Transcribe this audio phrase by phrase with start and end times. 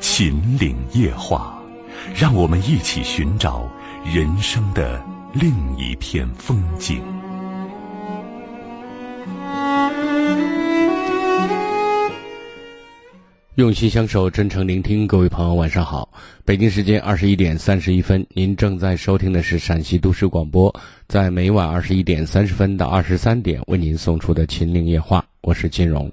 [0.00, 1.60] 秦岭夜话，
[2.14, 3.68] 让我们一起寻找
[4.04, 7.02] 人生的另一片风景。
[13.56, 16.08] 用心相守，真诚聆听，各位朋友，晚上好！
[16.44, 20.72] 北京时间二十一点三十一分，您正在收听的是陕西都市广播，
[21.08, 26.08] 在每晚二十一点三十分到二十三点为您送出的《秦岭夜话》，我是金荣。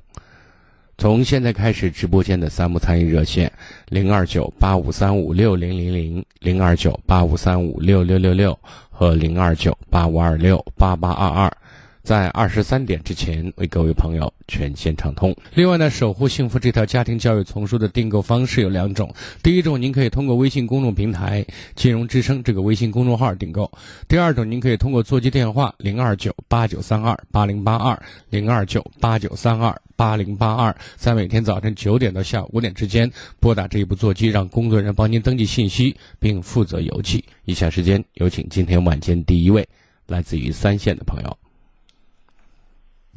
[0.98, 3.52] 从现在开始，直播间的三木餐饮热线
[3.90, 8.58] 零二九八五三五六零零零、零二九八五三五六六六六
[8.90, 11.58] 和零二九八五二六八八二二。
[12.06, 15.36] 在二十三点之前为各位朋友全线畅通。
[15.56, 19.12] 另外呢，守护幸福这套家庭教育丛书的订购方式有两种。
[19.42, 23.66] 第一种，您可以通过微信公众平台“金融之声”这个微信公众号订购；
[24.08, 37.26] 第二种，您可以通过座机电话零二九八九三二八零八二零二九八九三二八零八二，在每天早晨九点到下午五点之间拨打这一部座机，让工作人员帮您登记信息并负责邮寄。
[37.46, 39.68] 以下时间有请今天晚间第一位
[40.06, 41.38] 来自于三线的朋友。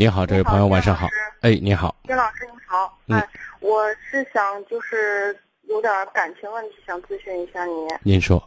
[0.01, 1.09] 你好，这位朋友，晚上好。
[1.41, 2.97] 哎，你好，金老师，你好。
[3.09, 7.89] 哎，我是想就是有点感情问题，想咨询一下你。
[8.05, 8.41] 您说。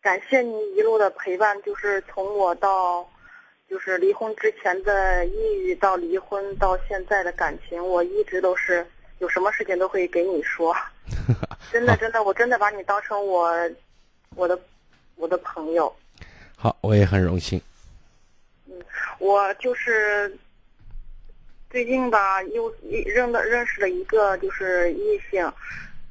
[0.00, 3.04] 感谢您一路的陪伴，就是从我到，
[3.68, 8.86] 就是离婚之前的抑郁到离婚到现在的感情，我一直都是
[9.18, 10.72] 有什么事情都会给你说。
[11.72, 13.52] 真的，真的，我真的把你当成我，
[14.36, 14.56] 我的，
[15.16, 15.92] 我的朋友。
[16.56, 17.60] 好，我也很荣幸。
[18.66, 18.80] 嗯，
[19.18, 20.38] 我就是。
[21.74, 22.72] 最近吧，又
[23.04, 25.52] 认的认识了一个就是异性，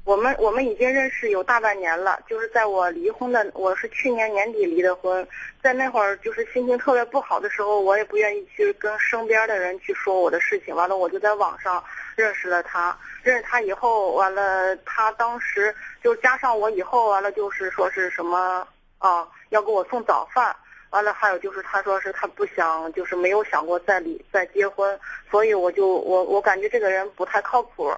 [0.04, 2.20] 我们我们已经认识有大半年了。
[2.28, 5.26] 就是在我离婚的，我是去年年底离的婚，
[5.62, 10.76] 在那会儿就是心情特别不好的时候，我也不愿意去跟身边的人去说我的事情。
[10.76, 11.82] 完了，我就在网上
[12.14, 20.54] 认识了他，认识他以后，完了他当时就加上我以后，完了就是说是什么啊，要给我送早饭。
[20.94, 24.96] 完了，还有就是他说是他不想，就是没有想过再离再结婚，
[25.28, 27.92] 所以我就我我感觉这个人不太靠谱，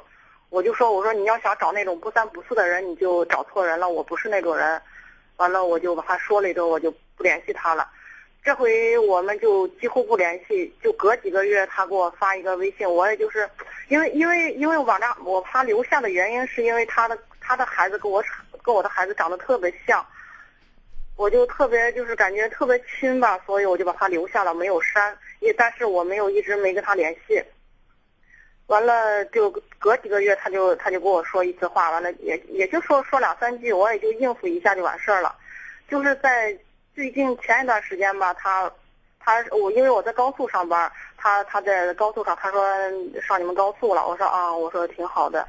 [0.48, 4.80] 我就说我说你要想找那种不三不四的人，你就找错人了，我不是那种人。
[5.36, 7.86] 完了，我就把他说了一顿，我就不联系他了。
[8.42, 13.46] 这回我们就几乎不联系，就隔几个月他给我发一个微信，我也就是
[13.88, 18.24] 因为因为因为网站我他留下的原因是因为他的他的孩子跟我
[18.62, 20.02] 跟我的孩子长得特别像。
[21.16, 25.16] 我就特别就是感觉特别亲吧，所以我就把他留下了，没有删。
[25.40, 27.42] 也但是我没有一直没跟他联系。
[28.66, 35.34] 完了就隔几个月他就他就跟我说一次话，完了也也就说说两三句，我也就应付一下就完事儿了。
[35.88, 36.56] 就是在
[36.94, 38.70] 最近前一段时间吧，他
[39.20, 42.66] 他我因为我在高速上班，他他在高速上，他说
[43.20, 45.46] 上你们高速了，我说啊，我说挺好的。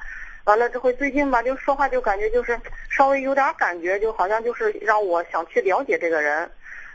[0.47, 2.57] 完了，之后最近吧，就说话就感觉就是
[2.89, 6.49] 稍微有点感觉，就好像就是让我想去了解这个人。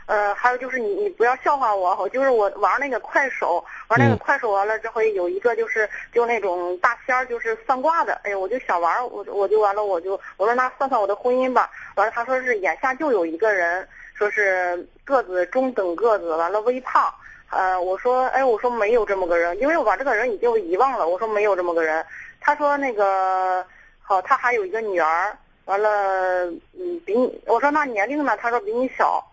[0.07, 8.19] 呃，还有就是你你不要笑话我，就是我玩那个快手，玩那个快手完了，之后有一个就是就那种大仙儿，就是算卦的。
[8.23, 11.69] 哎呀，我就想玩，我我就完了，我就我说那算算我的婚姻吧。
[11.93, 17.13] 完了，他说是眼下就有一个人，说是个子中等个子，完了微胖。
[17.51, 21.07] 呃，我说哎，我说没有这么个人，因为我把这个人已经遗忘了。
[21.07, 22.03] 我说没有这么个人。
[22.43, 23.65] 他说那个
[24.01, 28.35] 好，他还有一个女儿，完了，嗯，比你，我说那年龄呢？
[28.35, 29.25] 他说比你小。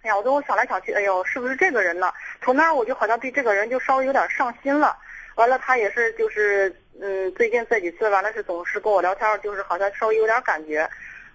[0.00, 2.10] 哎呀，我说我想来想去，哎呦，是不是这个人呢？
[2.40, 4.96] 从那儿我就好像对这个人就稍微有点上心了。
[5.34, 10.88] 完了，他也是就是，嗯，最近这几次完了是总是跟我聊天，就是好像稍微有点感觉。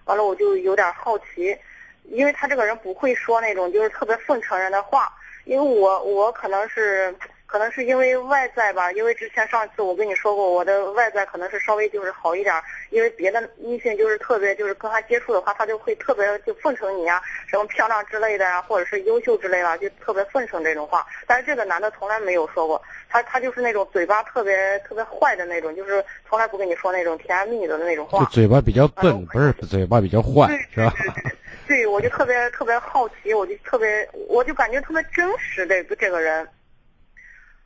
[0.06, 1.56] 完了，我就有点好奇，
[2.04, 5.12] 因为他这个人不会说那种就是特别奉承人的话，
[5.44, 7.14] 因为我我可能是。
[7.54, 12.52] 可能是因为外在吧，因为之前上次我跟你说过，我的外在可能是稍微就是好一点，
[12.90, 21.06] 因为别的异性就是特别就是跟他接触的话，他就会特别就奉承你啊，什么漂亮之类的呀，或者是优秀之类的，就特别奉承这种话。
[21.28, 28.18] 但是这个男的从来没有说过，他他就是那种嘴巴特别特别坏的那种，就是从来不跟你说那种甜言蜜语的那种话。
[28.18, 30.92] 就嘴巴比较笨，不是嘴巴比较坏，是吧？
[31.68, 36.44] 对，我就特别特别好奇，我就特别，我就感觉特别真实这个这个人。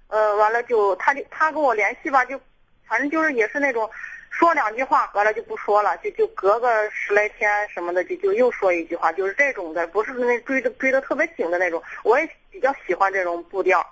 [0.08, 2.40] 呃，完了就他就他跟我联系吧，就
[2.88, 3.88] 反正就是也是那种，
[4.30, 11.82] 说两句话，完了就不说了，就就隔个十来天什么的，就就又说一句话，就是这种的，不是那追的追的特别紧的那种。
[12.04, 13.84] 我也比较喜欢这种步调，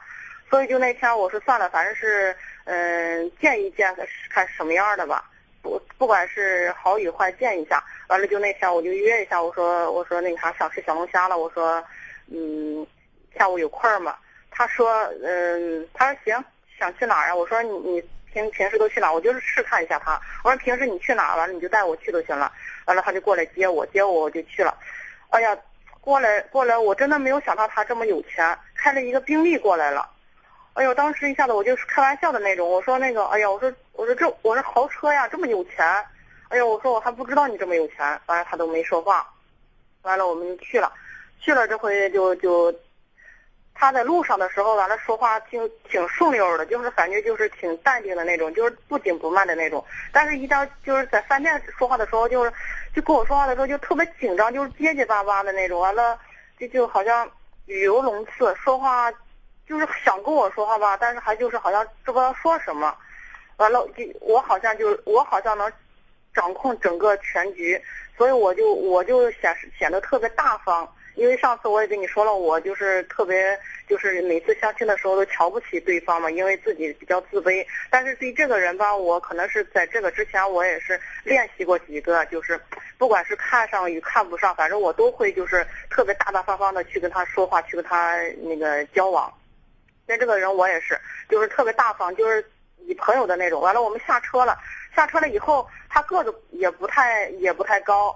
[0.49, 2.35] 所以就那天我说算了，反正是
[2.65, 3.95] 嗯见一见
[4.31, 5.29] 看什么样的吧，
[5.61, 7.85] 不不管是好与坏见一下。
[8.09, 11.85] 完了就那天我就约一下，我说我说那个啥想吃小龙虾了，我说
[12.33, 12.87] 嗯
[13.37, 14.17] 下午有空吗？
[14.57, 16.45] 他说嗯他说行，
[16.79, 17.35] 想去哪儿啊？
[17.35, 18.03] 我说你你。
[18.33, 19.11] 平平时都去哪？
[19.11, 20.21] 我就是试探一下他。
[20.45, 22.53] 我说平时你去哪完了你就带我去就行了。
[22.85, 24.77] 完了他就过来接我，接我我就去了。
[25.31, 25.57] 哎呀，
[26.03, 30.07] 过来过来，我真的没有想到他这么有钱，开了一个宾利过来了。
[30.75, 32.69] 哎呦，当时一下子我就是开玩笑的那种。
[32.69, 35.87] 我说那个，哎呀，我说我说这我说豪车呀，这么有钱。
[36.51, 38.21] 哎呀，我说我还不知道你这么有钱。
[38.27, 39.27] 完了他都没说话。
[40.03, 40.93] 完了我们去了，
[41.41, 42.71] 去了这回就就。
[43.79, 49.85] 他在路上的时候，完了说话挺挺顺溜的，就是感觉就是挺淡定的那种，就是不紧不慢的那种。
[50.13, 52.53] 但是，一到就是在饭店说话的时候，就是
[52.95, 55.79] 就跟我说话的时候就特别紧张，就是结结巴巴的那种。
[55.79, 56.19] 完了，
[56.59, 57.31] 就就好像
[57.67, 59.13] 语无伦次，说话
[59.69, 62.97] 就是想跟我说话吧，但是还就是好像不知道说什么。
[63.59, 65.71] 完了，就我好像就我好像能
[66.35, 67.81] 掌控整个全局，
[68.17, 70.91] 所以我就我就显显得特别大方。
[71.17, 73.59] 因为上次我也跟你说了，我就是特别，
[73.89, 77.67] 就是每次相亲的时候都瞧不起对方嘛，因为自己比较自卑。
[77.91, 82.61] 但是对这个人吧，我可能是在这个之前我也是练习过几个，就是
[82.99, 89.33] 不管是看上与看不上，反正我都会就是特别大大方方的去跟他说话，去跟他那个交往。
[90.07, 92.45] 那这个人我也是，就是特别大方，就是
[92.81, 93.61] 以朋友的那种。
[93.63, 94.57] 完了，我们下车了，
[94.95, 98.15] 下车了以后，他个子也不太也不太高。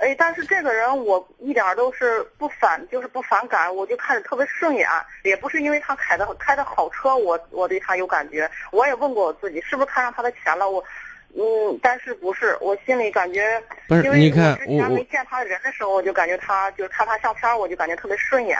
[0.00, 4.88] 哎，但是这个人我一点都是不反，就是不反感，我就看着特别顺眼。
[5.24, 8.50] 也不是因为他开的开的好车，我我对他有感觉。
[8.70, 10.70] 我也问过我自己，是不是看上他的钱了？
[10.70, 10.84] 我，
[11.34, 18.58] 嗯，但是不是，我心里感觉，因为我之前没见他人的时候，我就感觉他就是看他相片，我就感觉特别顺眼。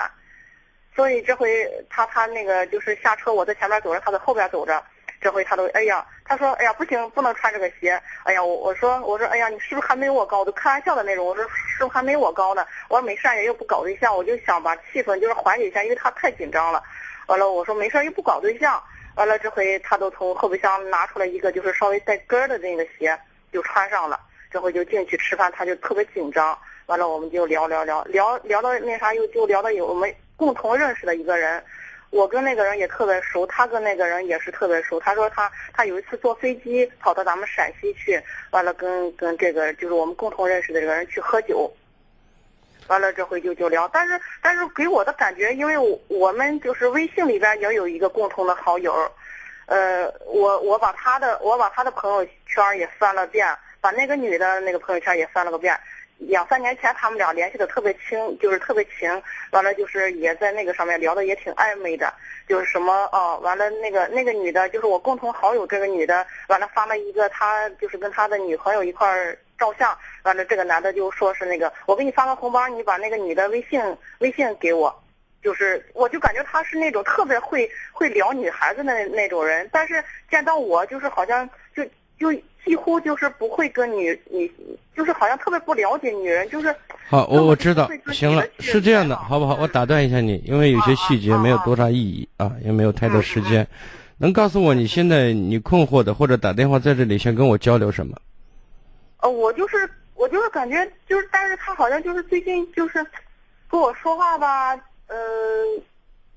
[0.96, 4.82] 所以这回他他那个就是下车，我在前面走着，他在后边走着。
[5.20, 8.00] 这回他都哎呀，他说哎呀不行，不能穿这个鞋。
[8.25, 10.44] 哎呀，我我说我说哎呀，你是不是还没我高？
[10.44, 11.26] 都开玩笑的那种。
[11.26, 12.65] 我说是不是还没我高呢？
[12.88, 16.82] 我说没事也又不搞对象，我就想把气氛就是缓解一下，因为他太紧张了。
[17.26, 18.82] 完了我说没事又不搞对象。
[19.17, 23.19] 完了这回他都从后备箱拿出来一个就是稍微带跟儿的那个鞋，
[23.53, 24.21] 就穿上了。
[24.50, 26.56] 这回就进去吃饭，他就特别紧张。
[26.87, 31.62] 完了我们就聊聊聊聊聊到那啥，又就聊到有我们共同认识的一个人。
[32.10, 34.99] 我跟那个人也特别熟，他跟那个人也是特别熟。
[34.99, 38.20] 他说他他有一次坐飞机跑到咱们陕西去，
[38.50, 41.70] 完了跟跟这个就是我们共同认识的这个人去喝酒，
[42.87, 43.87] 完了这回就就聊。
[43.88, 45.76] 但是但是给我的感觉，因为
[46.08, 48.94] 我们就是微信里边也有一个共同的好友，
[49.66, 53.46] 呃，我我把他的我把他的朋友圈也翻了遍，
[53.82, 55.78] 把那个女的那个朋友圈也翻了个遍。
[56.19, 59.09] 两三年前，他们俩联系的特别亲，就是特别亲。
[59.53, 62.12] 完了，就是也在那个上面聊的也挺暧昧的，
[62.49, 63.38] 就是什么哦。
[63.43, 69.97] 完了，那个那个女的，就是我共同好友这个女的，完了发了一个他就是跟他的女朋友一块儿照相。
[70.25, 73.81] 完了，这个男的就说是那个我给你发个红包，你把那个女的微信
[74.19, 75.03] 微信给我。
[75.41, 81.49] 就是我就感觉他是那种特别会会聊女孩子的那种人，但是见到我就是好像
[82.19, 82.29] 就。
[82.65, 84.53] 几乎就是不会跟女女，
[84.94, 86.75] 就是好像特别不了解女人，就是
[87.09, 89.54] 好，我我知道，行了，是这样的，好不好？
[89.54, 93.66] 我打断一下你，因为有些细节没有多大意义啊，也没有太多时间，
[94.19, 98.14] 能告诉我你现在你困惑的，或者打电话在这里想跟我交流什么？
[99.23, 100.76] 呃，我就是我就是感觉
[101.09, 103.02] 就是，但是他好像就是最近就是
[103.66, 104.75] 跟我说话吧，
[105.07, 105.16] 呃，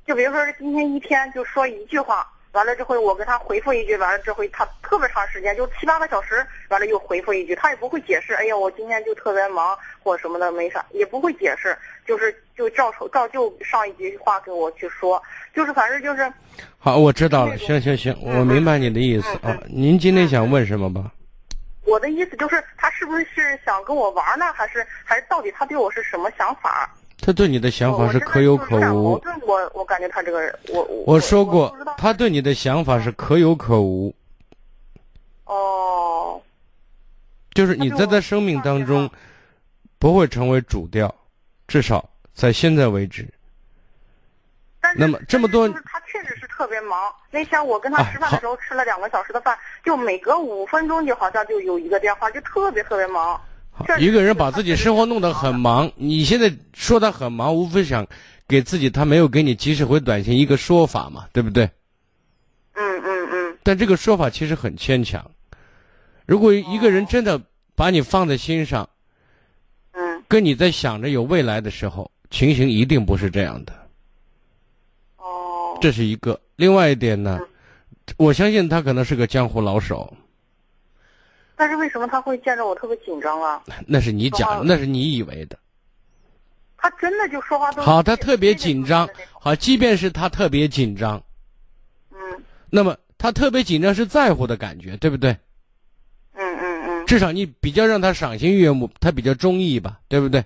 [0.08, 2.26] 就比如说今天一天就说一句话。
[2.54, 8.34] 完了这回我给他回复一句，完了这回他特别长时间，就七八个小时，完了又回复一句，他也不会解释。
[8.34, 15.22] 哎呀，我今天就特别忙或什么的，没啥，也不会解释，就是就照照旧上一句话跟我去说，
[15.56, 16.32] 就是反正就是。
[16.78, 19.58] 好，我知道了，行行行，我明白你的意思啊。
[19.70, 21.10] 您今天想问什么吧？
[21.86, 26.94] 我的意思就是，他是不是是想跟我玩呢，还是还是到底他对我是什么想法？
[27.22, 29.22] 他对你的想法是可有可无。
[29.46, 34.14] 我我感觉他这个人，我我说过，他对你的想法是可有可无。
[35.46, 36.42] 哦。
[37.54, 39.10] 就是你在他生命当中
[40.00, 41.14] 不会成为主调，
[41.68, 43.28] 至少在现在为止。
[44.96, 46.98] 那么这么多，他确实是特别忙。
[47.30, 53.40] 那天我跟他吃饭的时候，吃了两个小时的饭，就每隔五分钟就好像就有一个电话，就特别特别忙。
[54.00, 58.06] 一个人把自己生活弄得很忙，你现在说他很忙，无非想
[58.48, 61.66] 给自己他没有给你及时回短信一个说法嘛，对不对？
[62.74, 63.58] 嗯嗯嗯。
[63.64, 65.30] 但这个说法其实很牵强，
[66.26, 67.42] 如果一个人真的
[67.76, 68.88] 把你放在心上，
[69.94, 73.74] 嗯，跟你在想着有未来的时候，情形一定不是这样的。
[75.18, 76.40] 哦，这是一个。
[76.56, 77.40] 另外一点呢，
[78.18, 80.12] 我相信他可能是个江湖老手，
[81.62, 83.62] 但是为什么他会见着我特别紧张啊？
[83.86, 85.56] 那是你讲的，哦那是你以为的。
[86.76, 89.08] 他真的就说话都好，他特别紧张。
[89.40, 91.22] 好，即便是他特别紧张，
[92.10, 92.18] 嗯
[92.72, 95.38] 那么他特别紧张是在乎的感觉，对不对？
[96.34, 100.44] 嗯嗯嗯至少你比较让他赏心悦目，他比较中意吧，对不对？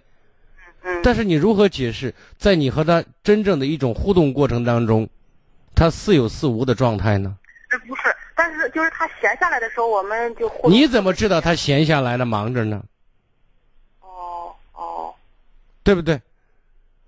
[0.81, 1.00] 嗯。
[1.01, 5.07] 但是你如何解释，在你和他真正的一种互动过程当中，
[5.74, 7.38] 他似有似无的状态呢？
[8.45, 12.83] 但是就是他闲下来的时候，我们就你怎么知道他闲下来了忙着呢？
[14.01, 15.15] 哦哦
[15.83, 16.21] 对不对？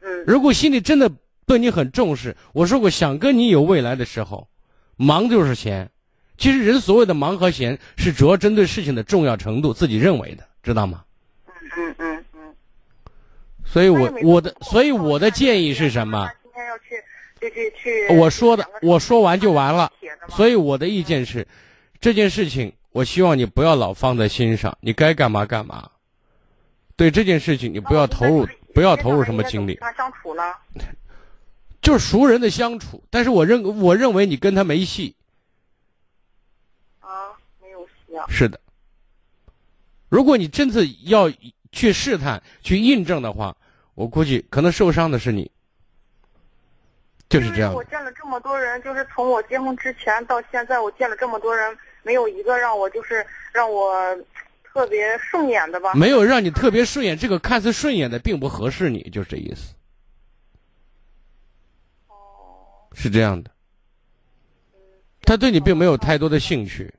[0.01, 1.11] 嗯如果心里真的
[1.45, 4.47] 对你很重视，我说过想跟你有未来的时候，
[4.95, 5.91] 忙就是闲。
[6.39, 11.03] 其实人所谓的忙和闲，是主要针对事情的重要程度自己认为的，知道吗？
[11.45, 12.55] 嗯嗯嗯嗯。
[13.63, 16.27] 所以我我的所以我的建议是什么
[17.49, 18.07] 就去去。
[18.15, 19.91] 我说的我说完就完了
[20.29, 21.47] 所以我的意见是，
[21.99, 25.89] 这件事情我希望你不要老放在心上，你该干嘛干嘛。
[26.95, 30.43] 对这件事情，你不要投入，不要投入什么精力跟，他相处呢？
[31.81, 33.03] 就是熟人的相处。
[33.09, 35.15] 但是我认我认为你跟他没戏，
[36.99, 38.25] 啊，没有戏啊。
[38.27, 38.59] 是的。
[40.09, 41.31] 如果你真的要
[41.71, 43.55] 去试探、去印证的话，
[43.93, 45.51] 我估计可能受伤的是你。
[47.29, 53.93] 就是这样我见了这么多人，就是从我结婚之前到现在，我见了这么多人，没有一个让我就是让我
[54.63, 55.93] 特别顺眼的吧？
[55.93, 59.73] 没有让你特别顺眼，这个看似顺眼的并不合适你，就是这意思。
[62.07, 62.15] 哦。
[62.93, 63.51] 是这样的，
[65.23, 66.93] 他对你并没有太多的兴趣，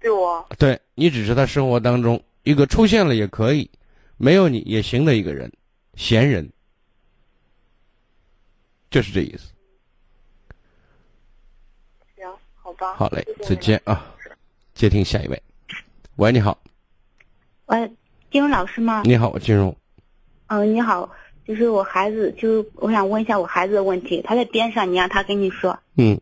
[0.00, 3.70] 对我，对你只是他生活当中一个出现了也可以，
[4.16, 5.52] 没有你也行的一个人，
[5.94, 6.50] 闲人，
[8.90, 9.52] 就是这意思。
[12.16, 12.94] 行，好吧。
[12.94, 14.04] 好嘞再见啊！
[14.74, 15.42] 接听下一位，
[16.16, 16.58] 喂，你好，
[17.66, 17.90] 喂，
[18.30, 19.02] 金融老师吗？
[19.04, 19.76] 你好，金融，
[20.48, 21.08] 嗯、你好，
[21.46, 25.78] 就是我孩子，就是我想问一下我孩子的问题，他在边上，你让他跟你说。
[25.96, 26.20] 嗯，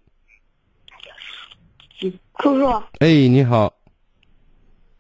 [2.41, 2.67] 叔叔，
[2.99, 3.73] 哎，你好，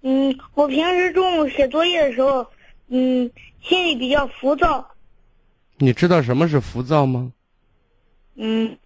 [0.02, 2.46] 嗯，我平时中午写作业的时候，
[2.88, 4.88] 嗯，心里比较浮躁，
[5.76, 7.32] 你知道什么是浮躁吗？
[8.40, 8.78] 嗯，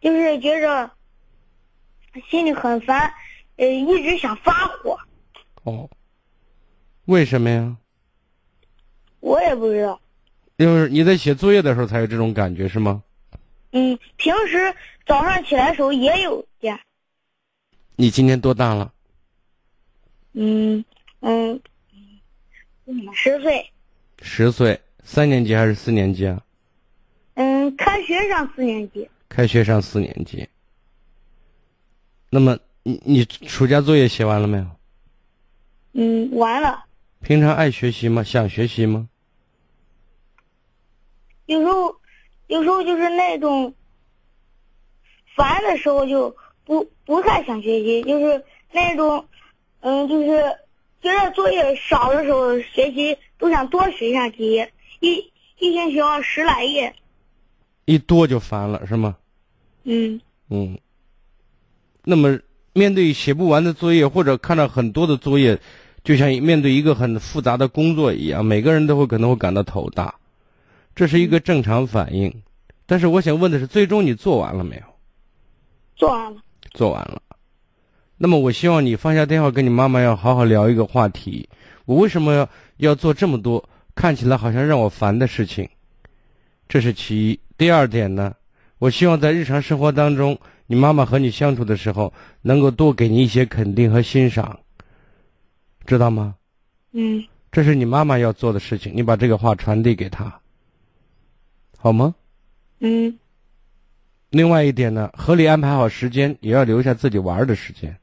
[0.00, 0.90] 就是觉着
[2.28, 3.12] 心里很烦，
[3.54, 4.98] 呃，一直想发火，
[5.62, 5.88] 哦，
[7.04, 7.76] 为什么呀？
[9.20, 10.00] 我也不知道。
[10.58, 13.02] 就是你在写作业的时候才有这种感觉是吗？
[13.70, 14.74] 嗯，平时
[15.06, 16.76] 早上起来的时候也有点，
[17.94, 18.92] 你今年多大了？
[20.32, 20.84] 嗯
[21.20, 21.60] 嗯，
[23.14, 23.70] 十岁，
[24.20, 26.42] 十岁，三年级还是四年级啊？
[27.66, 29.08] 嗯，开学上四年级。
[29.28, 30.48] 开学上四年级。
[32.30, 34.66] 那么你你暑假作业写完了没有？
[35.94, 36.84] 嗯，完了。
[37.22, 38.22] 平常爱学习吗？
[38.22, 39.08] 想学习吗？
[41.46, 41.96] 有时候，
[42.46, 43.74] 有时候就是那种
[45.34, 49.26] 烦的时候就不不太想学习，就是那种，
[49.80, 50.56] 嗯，就是
[51.02, 56.94] 觉得作业少的时候学习都想多学上几页，一一天学上十来页。
[57.86, 59.16] 一多就烦了是吗？
[59.84, 60.78] 嗯嗯。
[62.04, 62.38] 那么
[62.72, 65.58] 面对写不完的作业，或者看到很多的作业，
[66.04, 70.14] 就像面对一个很复杂的工作一样，每个人都会可能会感到头大，
[70.94, 72.42] 这是一个正常反应。
[72.84, 74.82] 但是我想问的是，最终你做完了没有？
[75.96, 76.40] 做完了。
[76.74, 77.22] 做完了。
[78.18, 81.48] 那么我希望你放下电话，跟你妈妈要好好聊一个话题。
[81.84, 85.68] 我为什么要要做这么多看起来好像让我烦的事情？
[86.68, 87.40] 这是其一。
[87.56, 88.34] 第二点呢，
[88.78, 94.60] 我希望在日常生活当中，你妈妈和你相处的时候，能够多给你一些肯定和欣赏，
[95.86, 96.34] 知道吗？
[96.92, 100.40] 嗯这是你妈妈要做的事情，你把这个话传递给她，
[101.78, 102.14] 好吗？
[102.80, 103.18] 嗯
[104.30, 107.96] 另外一点呢，合理安排好时间，也要留下自己玩的时间，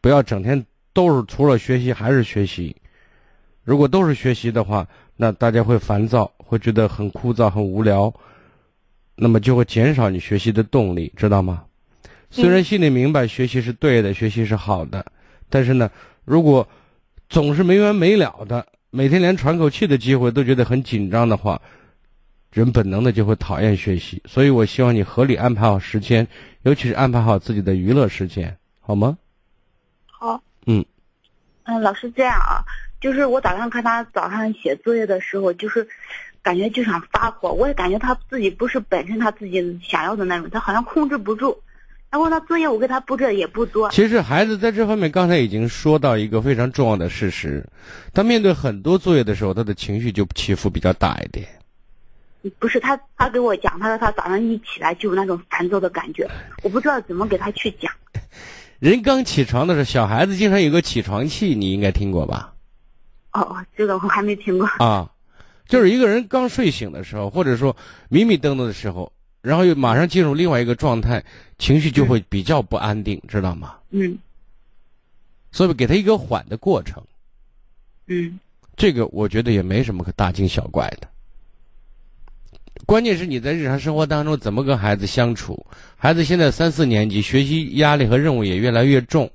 [0.00, 2.74] 不要整天都是除了学习还是学习。
[3.62, 8.12] 如果都是学习的话，那大家会烦躁，会觉得很枯燥、很无聊，
[9.14, 11.64] 那么就会减少你学习的动力，知道吗？
[12.30, 15.04] 虽然心里明白学习是对的，学习是好的，
[15.48, 15.90] 但是呢，
[16.24, 16.66] 如果
[17.28, 21.60] 总是没完没了的，每天连喘口气的机会都觉得很紧张的话，
[22.52, 26.26] 人本能的就会讨厌学习，所以我希望你合理安排好时间，
[26.62, 29.16] 尤其是安排好自己的娱乐时间，好吗？
[30.06, 30.42] 好。
[30.66, 30.84] 嗯，
[31.64, 32.58] 嗯，老师这样啊，
[33.00, 35.86] 就是我早上看他早上写作业的时候，就是
[36.42, 41.60] 感觉就想发火，我也感觉他自己不是本身他自己想要的那种，他好像控制不住。
[42.08, 43.90] 然后他作业我给他布置的也不多。
[43.90, 47.66] 其实孩子在这方面刚才已经说到一个非常重要的事实，
[48.14, 51.46] 他面对很多作业的时候，他的情绪就起伏比较大一点。
[52.60, 56.26] 不是他，他给我讲，他说他早上一起来就有那种烦躁的感觉，
[56.62, 57.92] 我不知道怎么给他去讲。
[58.78, 62.54] 人刚起床的时候，小孩子经常有个起床气，你应该听过吧？
[63.40, 64.66] 哦哦，这个我还没听过。
[64.78, 65.10] 啊，
[65.66, 67.76] 就是一个人刚睡醒的时候，或者说
[68.08, 69.12] 迷迷瞪瞪的时候，
[69.42, 71.22] 然后又马上进入另外一个状态，
[71.58, 73.74] 情绪就会比较不安定，知道吗？
[73.90, 74.18] 嗯
[75.52, 77.02] 所以给他一个缓的过程，
[78.08, 78.38] 嗯
[78.76, 81.08] 这个我觉得也没什么可大惊小怪的。
[82.84, 85.64] 关键是你在日常生活当中怎么跟孩子相处。
[85.96, 89.30] 孩子现在三四年级，学习压力和任务也越来越重，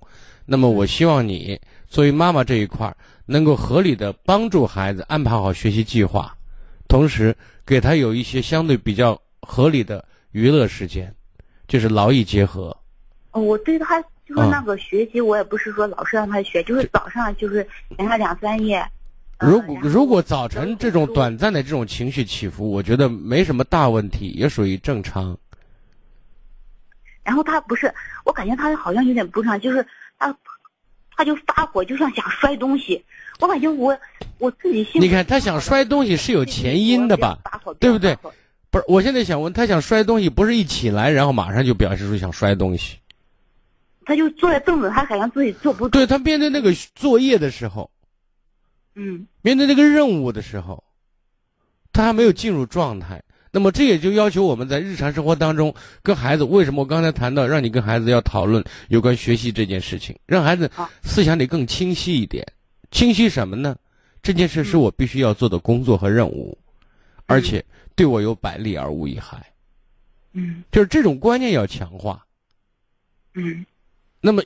[0.46, 2.96] 那么我希望你作为妈妈这一块儿，
[3.32, 6.36] 能够合理的帮助孩子安排好学习计划，
[6.88, 7.36] 同时
[7.66, 11.16] 给他有一些相对比较合理的娱乐时间，
[11.68, 12.76] 就是劳逸结合。
[13.32, 17.66] 哦，我对他就是那个学习，我也不是说老是让他学，就是早上就是
[17.98, 18.78] 给他两三页。
[19.38, 25.36] 呃如果如果早晨这种短暂的这种情绪起伏，我觉得没什么大问题，也属于正常。
[27.24, 27.92] 然后他不是，
[28.24, 29.84] 我感觉他好像有点不正常，就是
[30.20, 30.36] 他，
[31.16, 33.04] 他就发火，就像想摔东西。
[33.42, 33.98] 我感觉我
[34.38, 37.38] 我自己心里你看他想摔东西是有前因的吧？
[37.80, 38.16] 对不对？
[38.70, 42.98] 不是，我现在想问，他想摔东西，不是一起来然后马上就表示出想摔东西。
[44.06, 45.90] 他就坐在凳子，他好像自己坐不住。
[45.90, 47.90] 对他面对那个作业的时候，
[48.96, 50.84] 嗯面对那个任务的时候，
[51.92, 53.22] 他还没有进入状态。
[53.52, 60.72] 那么这也就要求我们在日常生活当中跟孩子，为什么我刚才谈到让你跟孩子要讨论有关学习这件事情，让孩子
[61.04, 62.46] 思想得更清晰一点。
[62.92, 63.76] 清晰什么呢？
[64.22, 66.56] 这件事是我必须要做的工作和任务，
[67.26, 67.66] 而且
[67.96, 69.44] 对我有百利而无一害，
[70.34, 72.24] 嗯就是这种观念要强化。
[73.34, 73.66] 嗯
[74.20, 74.44] 那么，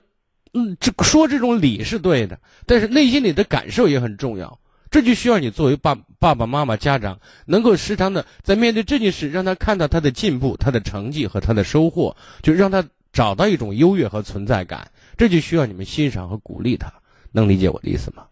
[0.54, 4.58] 嗯，这说这种理是对的，但是内心里的感受也很重要。
[4.90, 14.90] 这就需要你作为爸爸爸妈妈家长，能够时常的在面对这件事，让他看到他的进步、他的成绩和他的收获，就让他找到一种优越和存在感。
[15.18, 16.94] 这就需要你们欣赏和鼓励他，
[17.34, 18.26] 能理解我的意思吗？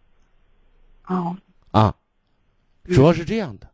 [1.08, 1.36] 哦
[1.72, 1.96] 啊，
[2.86, 3.70] 主要是这样的，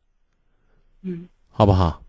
[1.02, 1.28] 嗯。
[1.52, 2.02] 好不好？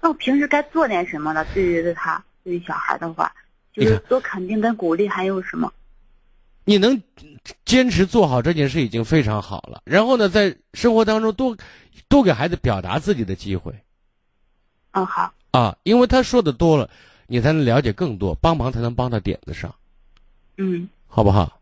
[0.00, 1.44] 那我平时该做点什么呢？
[1.52, 3.30] 对于他，对于小孩的话，
[3.74, 5.70] 就是多肯定跟鼓励，还有什么？
[6.64, 7.02] 你能
[7.64, 9.82] 坚持做好这件事已经非常好了。
[9.84, 11.56] 然后呢，在生活当中多
[12.08, 13.74] 多给孩子表达自己的机会。
[14.92, 16.88] 嗯，好，啊，因为他说的多了，
[17.26, 19.74] 你才能了解更多，帮忙才能帮到点子上，
[20.56, 20.88] 嗯。
[21.06, 21.60] 好不好？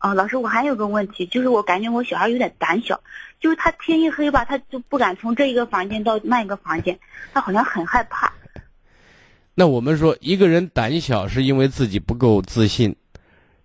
[0.00, 3.00] 哦，老师，我还有个问题，就是我感觉我小孩有点胆小，
[3.38, 6.98] 就是他天一黑吧，他就不敢从这一个房间到那一个房间，
[7.34, 8.32] 他好像很害怕。
[9.54, 12.96] 那我们说，一个人胆小是因为自己不够自信，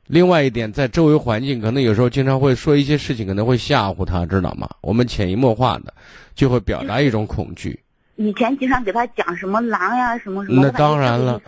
[0.08, 4.68] 另外一点，在周围环境可能有时候经常会说一些事情，可能会吓唬他，知道吗？
[4.82, 5.94] 我们潜移默化的
[6.34, 7.80] 就会表达一种恐惧。
[8.18, 11.42] 以前经常给他讲什么狼呀，什么什么，那当然了。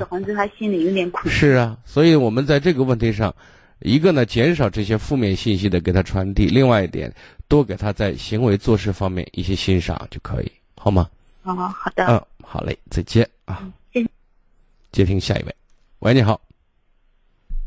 [1.25, 3.35] 是啊，所以我们在这个问题上，
[3.79, 7.13] 一个呢，减少这些负面信息的给他传递；，另外一点，
[7.47, 11.09] 多给他在行为做事方面一些欣赏就可以，好吗？
[11.43, 13.71] 哦，好的，嗯，好嘞，再见啊。
[13.93, 14.09] 谢谢。
[14.91, 15.55] 接听下一位，
[15.99, 16.41] 喂，你好，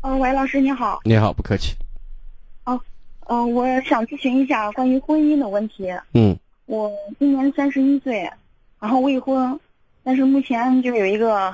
[0.01, 0.99] 哦，喂，老师你好。
[1.03, 1.75] 你好，不客气。
[2.65, 2.79] 哦
[3.27, 5.89] 嗯、我想咨询一下关于婚姻的问题。
[6.13, 8.29] 嗯我今年三十一岁，
[8.79, 9.59] 然后未婚，
[10.03, 11.53] 但是目前就有一个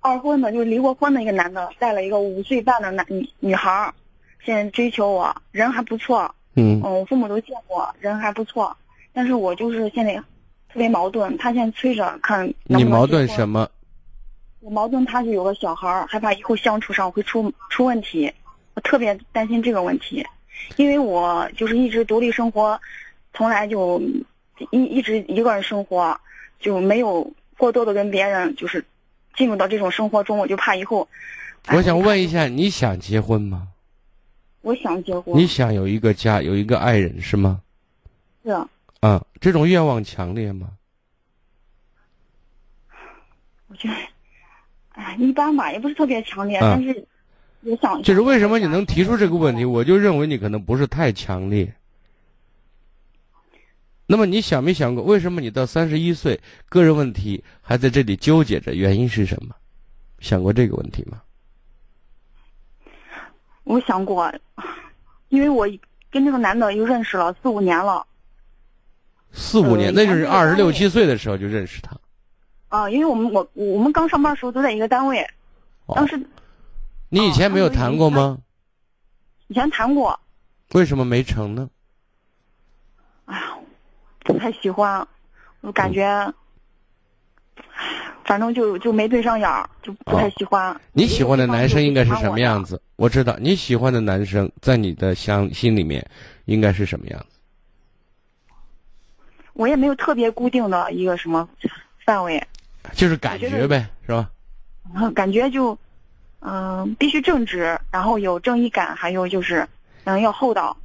[0.00, 3.94] 二婚的，就是离过婚的一个男的，带了一个五岁半的男女女孩儿，
[4.44, 6.80] 现在追求我，人还不错，嗯。
[6.82, 8.74] 嗯，我父母都见过，人还不错，
[9.12, 10.14] 但是我就是现在
[10.72, 13.68] 特别矛盾，他现在催着看能不能你矛盾什么？
[14.60, 18.32] 我矛盾，他是有个小孩儿，害怕以后相处上会出出问题，
[18.74, 20.26] 我特别担心这个问题，
[20.76, 22.80] 因为我就是一直独立生活，
[23.34, 24.00] 从来就
[24.70, 26.18] 一一直一个人生活，
[26.58, 28.84] 就没有过多的跟别人就是
[29.36, 31.08] 进入到这种生活中，我就怕以后。
[31.66, 33.68] 哎我想问一下，你想结婚吗？
[34.62, 37.60] 我想结婚，你想有一个家，有一个爱人是吗？
[38.44, 38.50] 是
[39.00, 40.68] 啊，这种愿望强烈吗？
[43.68, 43.94] 我觉得，
[44.92, 47.06] 哎，一般吧，也不是特别强烈，嗯但是
[47.62, 48.02] 也想。
[48.02, 51.72] 就是为什么你能提出这个问题，我就认为你可能不是太强烈。
[54.10, 58.74] 那么你想没想过，为什么你到三十一岁，个人问题还在这里纠结着？
[58.74, 59.54] 原因是什么？
[60.18, 61.22] 想过这个问题吗？
[63.62, 64.28] 我想过，
[65.28, 65.64] 因为我
[66.10, 68.04] 跟这个男的又认识了四五年了。
[69.30, 71.96] 四五年，呃那就是二十六七岁的时候就认识他。
[72.68, 75.24] 啊，因为我们我我们刚上班的时候都在一个单位，
[75.86, 76.20] 哦当时
[77.10, 78.38] 你以前没有谈过吗？
[79.46, 80.18] 以前谈过，
[80.72, 81.70] 为什么没成呢？
[83.26, 83.56] 哎呀，
[84.32, 85.06] 不太喜欢，
[85.60, 87.86] 我感觉，唉
[88.24, 90.72] 反正就就没对上眼儿，就不太喜欢。
[90.72, 92.76] 哦你喜欢的男生应该是什么样子？
[92.76, 92.82] 子？
[92.96, 96.04] 我知道你喜欢的男生在你的想心里面
[96.44, 97.38] 应该是什么样子？
[99.54, 101.48] 我也没有特别固定的一个什么
[102.04, 102.40] 范围，
[102.92, 104.30] 就是感觉呗，是吧？
[104.94, 105.76] 嗯感觉就，
[106.40, 109.66] 嗯、必须正直，然后有正义感，还有就是，
[110.04, 110.76] 嗯、要厚道，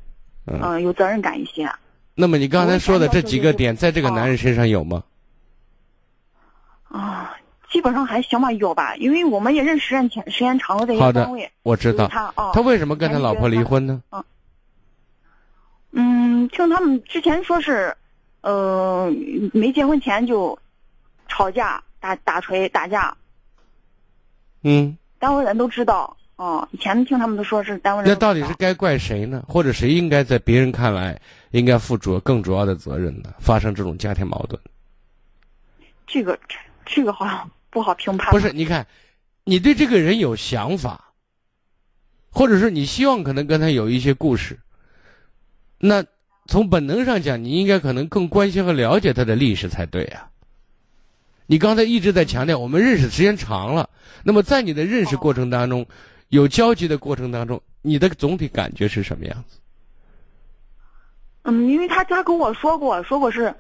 [0.46, 1.70] 嗯嗯、有责任感一些。
[2.16, 5.04] 那么你刚才说的这几个点，在这个男人身上有吗？
[6.88, 7.36] 啊，
[7.70, 8.96] 基本上还行吧，有吧？
[8.96, 11.52] 因为我们也认识时间前时间长了，在一好的个单位。
[11.64, 12.08] 我知道。
[12.08, 14.02] 他哦，他为什么跟他老婆离婚呢？
[15.92, 17.96] 嗯，听他们之前说是，
[18.42, 19.12] 呃，
[19.52, 20.58] 没结婚前就
[21.28, 23.16] 吵架、打打锤、打架，
[24.64, 26.16] 嗯，单位人都知道。
[26.38, 28.16] 哦，以前听他们都说是单位人那。
[28.20, 29.44] 到底是该怪谁呢？
[29.48, 31.18] 或者谁应该在别人看来
[31.56, 33.34] 应该负主更主要的责任呢？
[33.40, 34.60] 发生这种家庭矛盾，
[36.06, 38.30] 这个这这个好像不好评判。
[38.32, 38.52] 不是？
[38.52, 38.86] 你看，
[39.46, 41.14] 你对这个人有想法，
[42.30, 44.60] 或者是你希望可能跟他有一些故事，
[45.78, 46.04] 那
[46.48, 50.30] 从本能上讲，你应该可能更关心和了解他的历史才对啊。
[51.46, 53.90] 你刚才一直在强调我们认识时间长了，
[54.24, 55.86] 那么在你的认识过程当中，
[56.28, 59.58] 有交集的过程当中，你的总体感觉是什么样子？
[61.48, 63.54] 嗯，因为他他跟我说过，说过是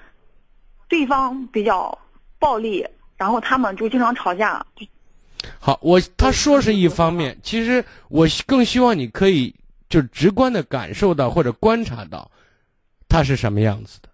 [0.87, 1.95] 对方比较
[2.39, 2.83] 暴力，
[3.15, 4.65] 然后他们就经常吵架。
[5.59, 9.53] 好，我他说是一方面，其实我更希望你可以
[9.87, 12.31] 就直观的感受到或者观察到
[13.07, 14.09] 他是什么样子的。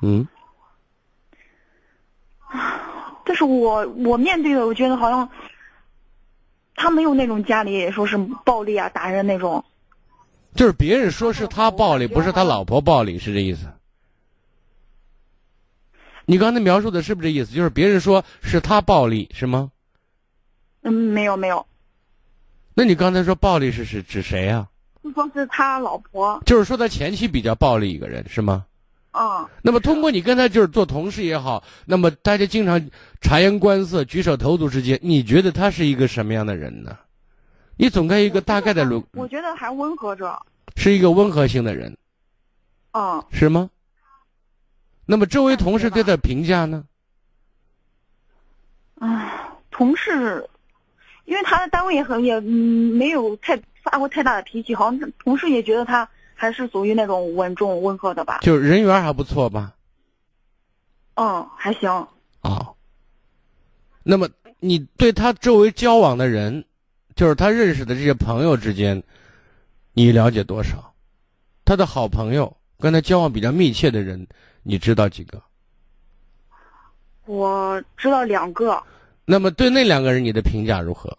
[0.00, 0.26] 嗯，
[3.26, 5.28] 但是我我面对的，我觉得好像
[6.74, 9.62] 他没有那种家里说是暴力啊、打人那种。
[10.54, 13.66] 就是别人说是他暴力，不是他老婆暴力，是这意思？
[16.24, 17.54] 你刚才描述的是不是这意思？
[17.54, 19.70] 就是别人说是他暴力，是吗？
[20.82, 21.66] 嗯，没有没有，
[22.74, 24.68] 那你刚才说暴力是是指谁啊？
[25.02, 26.40] 就说是他老婆。
[26.46, 28.66] 就是说他前妻比较暴力一个人，是吗？
[29.12, 36.96] 嗯，那么通过你跟他就是做同事也好，那么大家经常察言观色、举手投足之间，你觉得他是一个什么样的人呢？
[37.76, 40.40] 你总该有一个大概的轮，我觉得还温和着。
[40.76, 41.96] 是一个温和性的人，
[42.92, 43.68] 嗯，是吗？
[45.04, 46.84] 那么周围同事对他评价呢？
[48.98, 50.48] 啊，同事，
[51.24, 58.38] 因为他的单位也很也嗯没有太发过太大的脾气，好像同事也觉得他还是属于那种稳重温和的吧。
[58.42, 59.74] 就是人缘还不错吧？
[61.14, 61.90] 嗯，还行。
[62.40, 62.72] 啊、
[64.02, 64.28] 那么
[64.60, 66.64] 你对他周围交往的人，
[67.22, 69.00] 就是他认识的这些朋友之间，
[69.92, 70.92] 你了解多少？
[71.64, 74.26] 他的好朋友跟他交往比较密切的人，
[74.64, 75.40] 你知道几个？
[77.26, 78.82] 我知道两个，
[79.24, 81.16] 那么对那两个人，你的评价如何？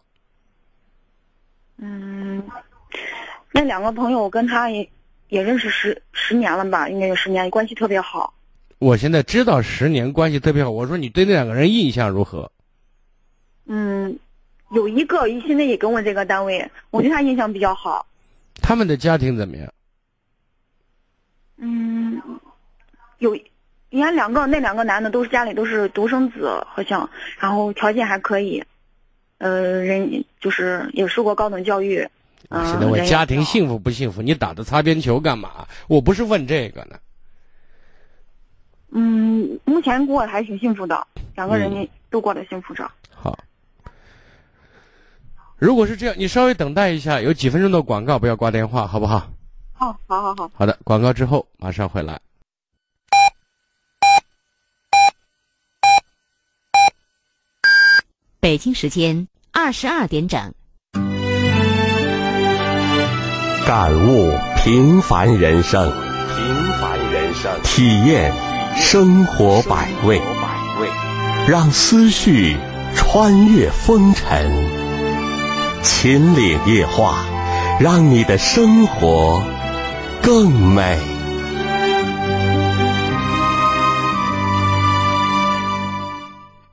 [1.78, 2.44] 嗯，
[3.54, 4.92] 那两个朋友我跟他也
[5.30, 8.34] 也认识十十年了吧，应该有十年，关系特别好。
[8.80, 12.52] 我现在知道十年关系特别好，我说你对那两个人印象如何？
[13.68, 14.20] 嗯，
[14.73, 18.05] 有一个现在也跟我这个单位，我对他印象比较好。
[18.62, 19.71] 他们的家庭怎么样？
[21.57, 22.21] 嗯，
[23.19, 23.38] 有，
[23.89, 27.09] 你看两个那两个男的都是家里都是独生子，好像，
[27.39, 28.63] 然后条件还可以，
[29.38, 32.07] 呃，人就是也受过高等教育。
[32.49, 34.21] 嗯、现在问人也好家庭幸福不幸福？
[34.21, 35.67] 你打的擦边球干嘛？
[35.88, 36.97] 我不是问这个呢。
[38.91, 42.83] 嗯，目前过得还挺幸福的，两个嗯人都过得幸福着。
[42.83, 42.91] 好，
[45.63, 49.30] 如果是这样，你稍微等待一下，有几分钟的广告，不要挂电话，好不好？
[49.80, 50.52] 哦，好好好。
[50.54, 52.19] 好的，广告之后马上回来。
[58.41, 60.54] 北京时间二十二点整。
[63.65, 65.89] 感悟平凡人生，
[66.36, 68.34] 平凡人生，体验
[68.76, 70.89] 生活百味，百味，
[71.47, 72.58] 让思绪
[72.93, 74.83] 穿越风尘，
[75.84, 77.26] 秦岭夜话，
[77.78, 79.43] 让你的生活
[80.22, 80.98] 更美。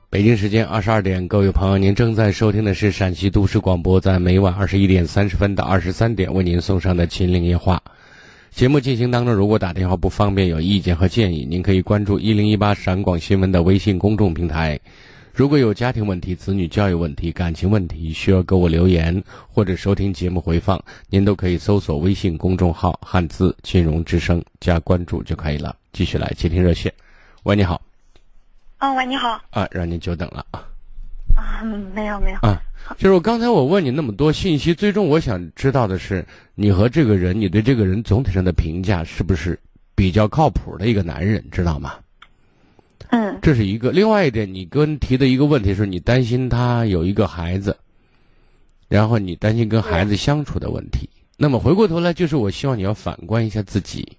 [0.09, 7.81] 北京时间二十二点，各位朋友，您正在收听的是陕西都市广播，在每晚二十一点三十分到二十三点为您送上的《秦岭夜话》
[8.57, 14.79] 节目进行当中，如果打电话不方便，有意见和建议，您可以关注一零一八陕广新闻的微信公众平台。
[15.41, 25.75] 如果有家庭问题、子女教育问题、感情问题，需要给我留言或者收听节目回放，您都可以搜索微信公众号“汉字金融之声”加关注就可以了。
[25.93, 26.93] 继续来接听热线，
[27.41, 27.81] 喂，你好。
[28.81, 29.41] 哦，喂，你好。
[29.49, 30.61] 啊，让您久等了啊。
[31.35, 31.63] 啊，
[31.95, 32.37] 没有没有。
[32.47, 32.61] 啊，
[32.95, 36.23] 就是我刚才我问你那么多信息，最终我想知道的是，
[36.53, 39.59] 你和这个人，你对这个人总体上的评价是不是
[39.95, 41.95] 比较靠谱的一个男人，知道吗？
[43.11, 43.39] 嗯。
[43.41, 43.91] 这是一个。
[43.91, 47.77] 另外一点，你跟提的一个问题是你担心他有一个孩子，
[48.89, 51.09] 然后你担心跟孩子相处的问题。
[51.37, 54.17] 那么回过头来，就是我希望你要反观一下自己，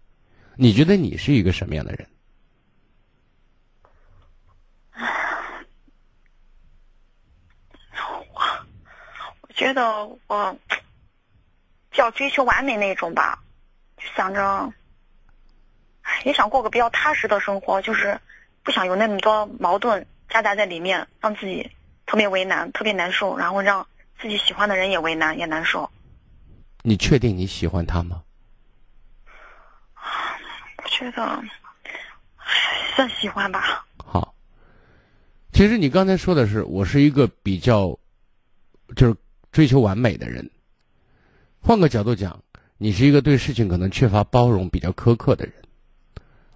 [0.56, 2.06] 你觉得你是一个什么样的人？
[9.40, 10.56] 我觉得我
[11.90, 13.38] 比较追求完美那种吧，
[13.96, 14.72] 就想着，
[16.24, 18.18] 也想过个比较踏实的生活，就是
[18.62, 21.70] 不想有那么多矛盾夹杂在里面，让自己
[22.06, 23.86] 特别为难、特别难受，然后让
[24.20, 25.90] 自己喜欢的人也为难、也难受。
[26.82, 28.22] 你确定你喜欢他吗？
[30.82, 31.42] 我觉得
[32.94, 33.86] 算喜欢吧。
[33.96, 34.34] 好，
[35.52, 37.98] 其实你刚才说的是，我是一个比较，
[38.96, 39.16] 就是。
[39.52, 40.50] 追求完美的人，
[41.60, 42.42] 换个角度讲，
[42.78, 45.52] 你是一个对事情可能缺乏包容、比较苛刻的人，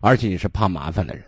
[0.01, 1.23] 而且你是怕麻烦的人。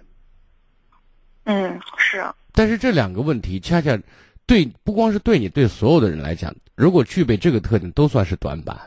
[1.48, 2.34] 嗯，是啊。
[2.52, 3.98] 但是这两个问题恰恰
[4.44, 8.78] 对不光是对你，对所有的人来讲，如果具备这个特点，都算是短板。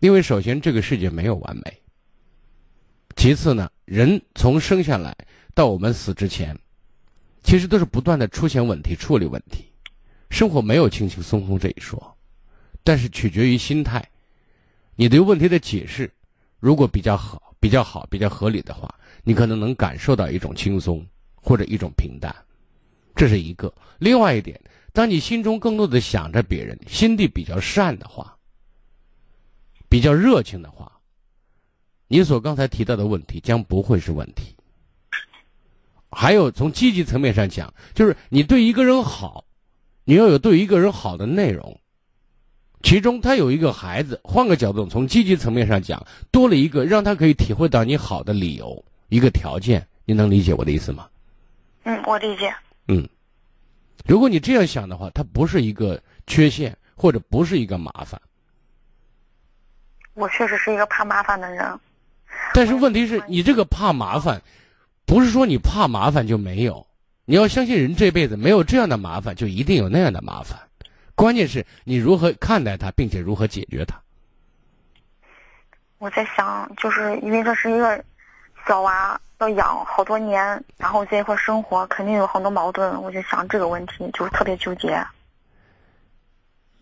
[0.00, 1.82] 因为首先这个世界没有完美，
[3.14, 5.16] 其次呢，人从生下来
[5.54, 6.58] 到我们死之前，
[7.44, 9.64] 其实都是不断的出现问题、处理问题。
[10.30, 12.16] 生活没有轻轻松松这一说，
[12.82, 14.04] 但是取决于心态。
[14.96, 16.10] 你对问题的解释，
[16.58, 21.06] 如果比较好、比较好、比较合理的话，你可能能感受到一种轻松
[21.48, 22.36] 或者一种平淡，
[23.16, 23.72] 这是一个。
[23.98, 24.60] 另外一点，
[24.92, 28.36] 当你心中更多的想着别人，心地比较善的话，
[29.88, 30.92] 比较热情的话，
[32.06, 34.54] 你所刚才提到的问题将不会是问题。
[36.10, 39.46] 还有从积极层面上讲，就是你对一个人好。
[40.04, 41.80] 你要有对一个人好的内容，
[42.82, 51.08] 其中他有一个孩子，换个角度，从积极层面上讲，多了一个让他可以体会到你好的理由，一个条件，你能理解我的意思吗？
[51.88, 52.54] 嗯，我理解。
[52.88, 53.08] 嗯，
[54.06, 58.20] 如果你这样想的话，它不是一个缺陷，或者不是一个麻烦。
[60.12, 61.80] 我确实是一个怕麻烦的人。
[62.52, 64.42] 但是问题是你这个怕麻烦，
[65.06, 66.86] 不是说你怕麻烦就没有。
[67.24, 70.58] 你要相信，人这辈子没有这样的麻烦，就一定有那样的麻烦。
[71.14, 73.98] 关键是你如何看待它，并且如何解决它。
[75.96, 78.04] 我在想，就是因为这是一个
[78.66, 83.00] 小娃要养好多年，然后在一块生活，肯定有很多矛盾。
[83.02, 85.00] 我就想这个问题，就是特别纠结。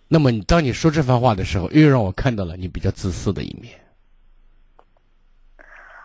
[0.08, 3.74] 那么，你当你说这番话的时候，又让我看到了你比较自私的一面。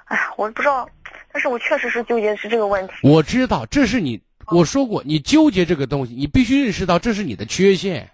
[0.06, 0.90] 哎呀，我不知道，
[1.32, 2.94] 但是我确实是纠结的是这个问题。
[3.04, 4.22] 我知道，这是你。
[4.48, 8.10] 我说过，你纠结这个东西，你必须认识到这是你的缺陷，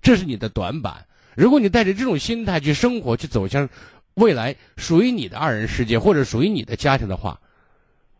[0.00, 1.04] 这是你的短板。
[1.34, 3.68] 如果你带着这种心态去生活，去走向
[4.14, 7.38] 未来属于你的二人世界或者属于你的家庭的话，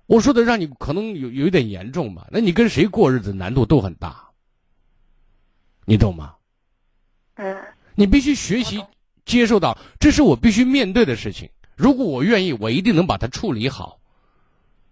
[0.07, 2.27] 我说的让你可能有有一点严重吧？
[2.31, 4.29] 那你跟谁过日子难度都很大，
[5.87, 6.35] 你懂吗？
[7.37, 7.57] 嗯。
[7.95, 8.85] 你必须学习
[9.25, 11.49] 接受到，这是我必须面对的事情。
[11.77, 14.01] 如果我愿意，我一定能把它处理好。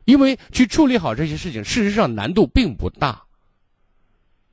[0.05, 3.25] 因为去处理好这些事情，事实上难度并不大。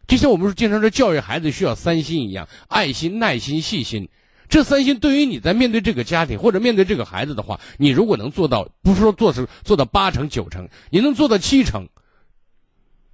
[0.08, 4.10] 就像我们说经常说教育孩子需要三心一样，爱心、耐心、细心。
[4.50, 11.88] 这三心对于你在面对这个家庭或者面对这个孩子的话，你如果能做到，不是说做成做到八成九成，你能做到七成，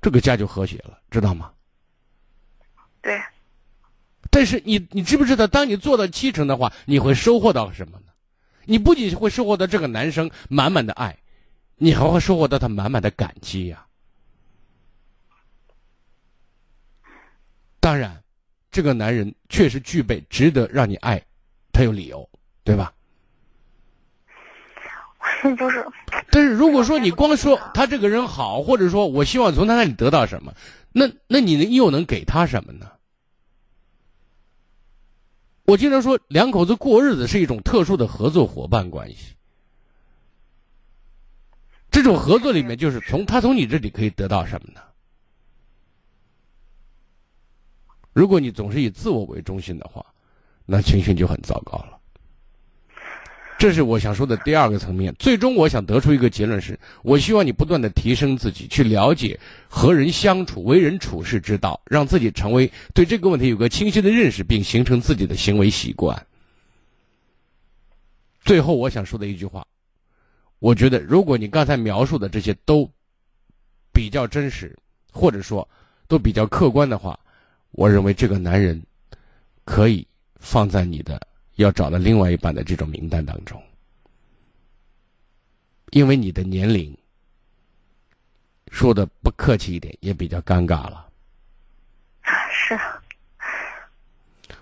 [0.02, 1.52] 这个家就和谐了，知道吗？
[3.02, 3.21] 对。
[4.32, 8.06] 但是你你知不知道，当你做到七成的话，你会收获到什么呢？
[8.65, 11.17] 你不仅会收获到这个男生满满的爱。
[11.78, 13.86] 你还会收获到他满满的感激呀！
[17.82, 18.24] 当然，
[18.75, 21.23] 这个男人确实具备值得让你爱，
[21.71, 22.29] 他有理由，
[22.65, 22.93] 对吧？
[25.57, 25.88] 就是。
[26.29, 30.53] 但是如果说你光说他这个人好，或者说我希望从他那里得到什么，
[30.91, 32.91] 那那你又能给他什么呢？
[35.63, 39.35] 我经常说，两口子过日子是一种特殊的合作伙伴关系。
[41.89, 44.81] 这种合作里面，就是从他从你这里可以得到什么呢？
[48.15, 50.04] 如果你总是以自我为中心的话，
[50.65, 51.99] 那情形就很糟糕了。
[53.60, 55.13] 这是我想说的第二个层面。
[55.19, 66.25] 最终，我想得出一个结论是：我希望你不断的提升自己，去了解和人相处、为人处事之道，让自己成为对这个问题有个清晰的认识，并形成自己的行为习惯。
[68.45, 69.67] 最后，我想说的一句话，
[70.60, 72.89] 我觉得，如果你刚才描述的这些都
[73.91, 74.73] 比较真实，
[75.12, 75.67] 或者说
[76.08, 77.19] 都比较客观的话，
[77.75, 78.81] 我认为这个男人
[79.63, 80.05] 可以
[80.39, 81.21] 放在你的。
[81.55, 83.63] 要找的另外一半的这种名单当中，
[85.91, 86.93] 因为你的年龄，
[88.71, 91.09] 说的不客气一点，也比较尴尬了。
[92.51, 92.77] 是。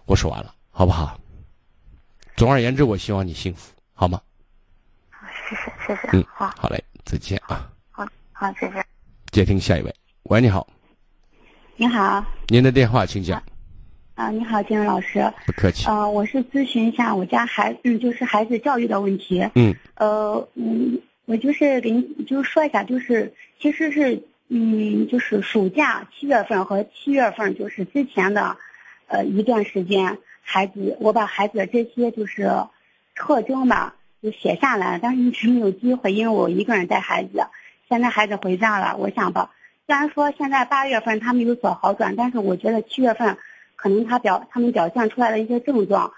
[0.06, 1.20] 我说完了，好不好？
[2.36, 4.22] 总而言之，我希望你幸福，好吗？
[5.50, 6.10] 谢谢，谢谢。
[6.16, 7.74] 嗯，好，好嘞，再见啊。
[7.90, 8.86] 好，好，谢谢。
[9.32, 9.96] 接听下一位，
[10.26, 10.68] 喂，你好。
[11.76, 12.24] 你好。
[12.50, 13.42] 您的电话，请讲。
[14.14, 15.34] 啊，你好，金荣老师。
[15.48, 15.88] 不客气。
[15.88, 19.50] 呃，我是咨询一下我家孩，嗯，就是孩子教育的问题。
[19.56, 19.74] 嗯。
[19.96, 28.56] 呃，嗯，我就是给您就是说一下，就是其实是，嗯，就是暑假七月份和七月份就是之前的，
[29.08, 32.52] 呃，一段时间，孩子我把孩子的这些就是
[33.16, 37.48] 特征吧，就写下来，但是一直没有机会，因为我一个人带孩子。
[37.90, 39.52] 现在孩子回家了，我想吧，
[39.86, 43.38] 虽然说现在八月份他们有所好转，但是我觉得七月份。
[43.76, 46.14] 可能他表他们表现出来的一些症状，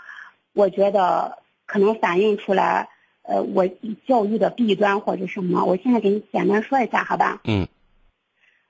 [0.54, 2.89] 我觉得可能反映出来，
[3.23, 3.67] 呃，我
[4.06, 5.65] 教育的弊端或者什么。
[5.65, 7.41] 我现在给你简单说一下，好吧？
[7.45, 7.67] 嗯。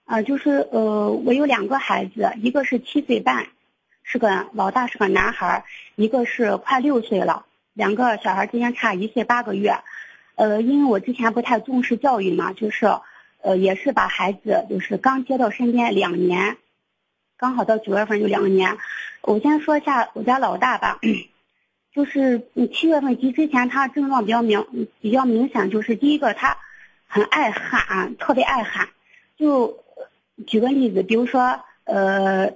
[0.05, 3.47] 啊，就是呃，我有两个孩子，一个是七岁半，
[4.03, 5.65] 是个老大是个男孩，
[5.97, 9.77] 一个是快六岁了，两个小孩之间差一岁八个月。
[10.36, 12.88] 呃，因为我之前不太重视教育嘛，就是
[13.45, 16.58] 呃，也是把孩子就是刚接到身边两年。
[17.38, 18.77] 刚好到九月份就两年，
[19.21, 20.99] 我先说一下我家老大吧，
[21.93, 24.65] 就是七月份及之前他症状比较明
[25.01, 26.58] 比较明显，就是第一个他
[27.05, 28.88] 很爱喊，特别爱喊。
[29.38, 29.84] 就
[30.47, 32.53] 举个例子，比如说呃，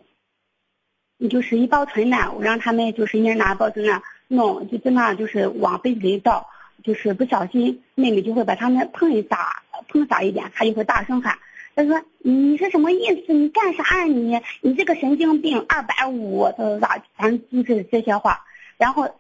[1.30, 6.47] 就是一包纯奶，我让他们就是一人拿一包纯奶弄，就在那就是往杯子里倒，
[6.86, 11.39] 就是不小心妹妹就会把他们碰一下，碰洒一点，他就会大声喊。
[11.76, 13.32] 他说：“你是什么意思？
[13.32, 14.04] 你干啥呀？
[14.04, 18.44] 你你这个神经病，二百五，他咋反正就是这些话。
[18.78, 19.15] 然后，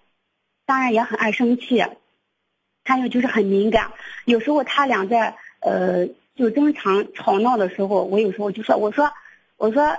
[0.65, 1.81] 当然也很爱生气，
[2.83, 3.91] 还有就是很敏感。
[4.25, 9.09] 有时候他俩在呃就经常吵闹的时候，我有时候就说，我说
[9.55, 9.97] 我说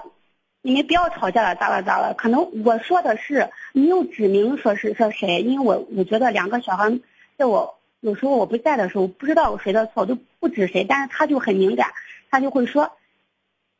[0.60, 2.14] 你们不要吵架了，咋了咋了？
[2.14, 6.92] 可能我说的是没有指明说是说谁，因为我我觉得两个小孩
[7.38, 11.92] 在我有时候我不在的时候，不知道谁的错，都不指谁，但是他就很敏感。”
[12.32, 12.92] 他就会说，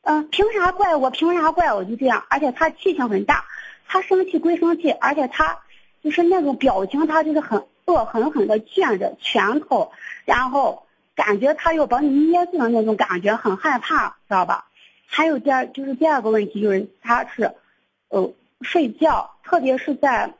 [0.01, 1.09] 嗯，凭啥怪我？
[1.09, 1.83] 凭啥怪我？
[1.85, 3.45] 就这样，而且他气性很大，
[3.87, 5.59] 他生气归生气，而且他
[6.03, 9.93] 就是那种表情，他就是很恶狠狠的攥着拳头，
[10.25, 14.65] 然后感觉他要把你捏碎的那种感觉，很害怕，知道吧？
[15.05, 17.53] 还有第二就是第二个问题就是他是，
[18.09, 20.33] 呃，睡觉，特别是在，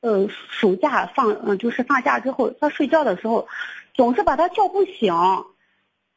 [0.00, 3.48] 呃，暑假放嗯就是放假之后，他睡觉的时候，
[3.94, 5.14] 总是把他叫不醒。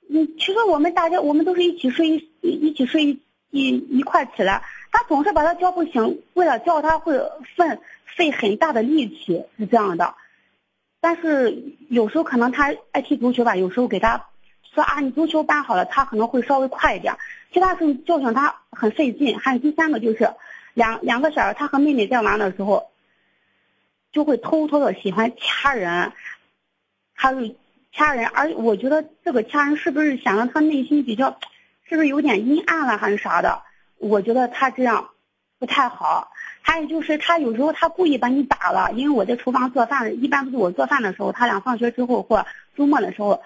[0.07, 7.17] 嗯，其实我们大家我们都是一起睡一一起睡一一一块起来，他总是把他叫不醒，为了叫他会
[7.55, 10.13] 费费很大的力气，是这样的。
[11.01, 14.27] 但是有时候可能他爱踢足球吧，有时候给他
[14.61, 17.17] 说啊，你足球办好了，他可能会稍微快一点。
[17.51, 19.39] 其他时候叫醒他很费劲。
[19.39, 20.29] 还有第三个就是
[20.75, 22.91] 两两个小孩，他和妹妹在玩的时候，
[24.11, 26.11] 就会偷偷的喜欢掐人，
[27.15, 27.55] 还有。
[27.97, 31.39] 掐人，而我觉得这个掐人是不是显得他内心比较，
[31.87, 33.61] 是不是有点阴暗了还是啥的？
[33.97, 35.11] 我觉得他这样
[35.59, 36.29] 不太好。
[36.61, 43.41] 还有就是他有时候他故意把你打了，因为我在厨房做饭，一般不是我做饭的时候，他俩放学之后或周末的时候，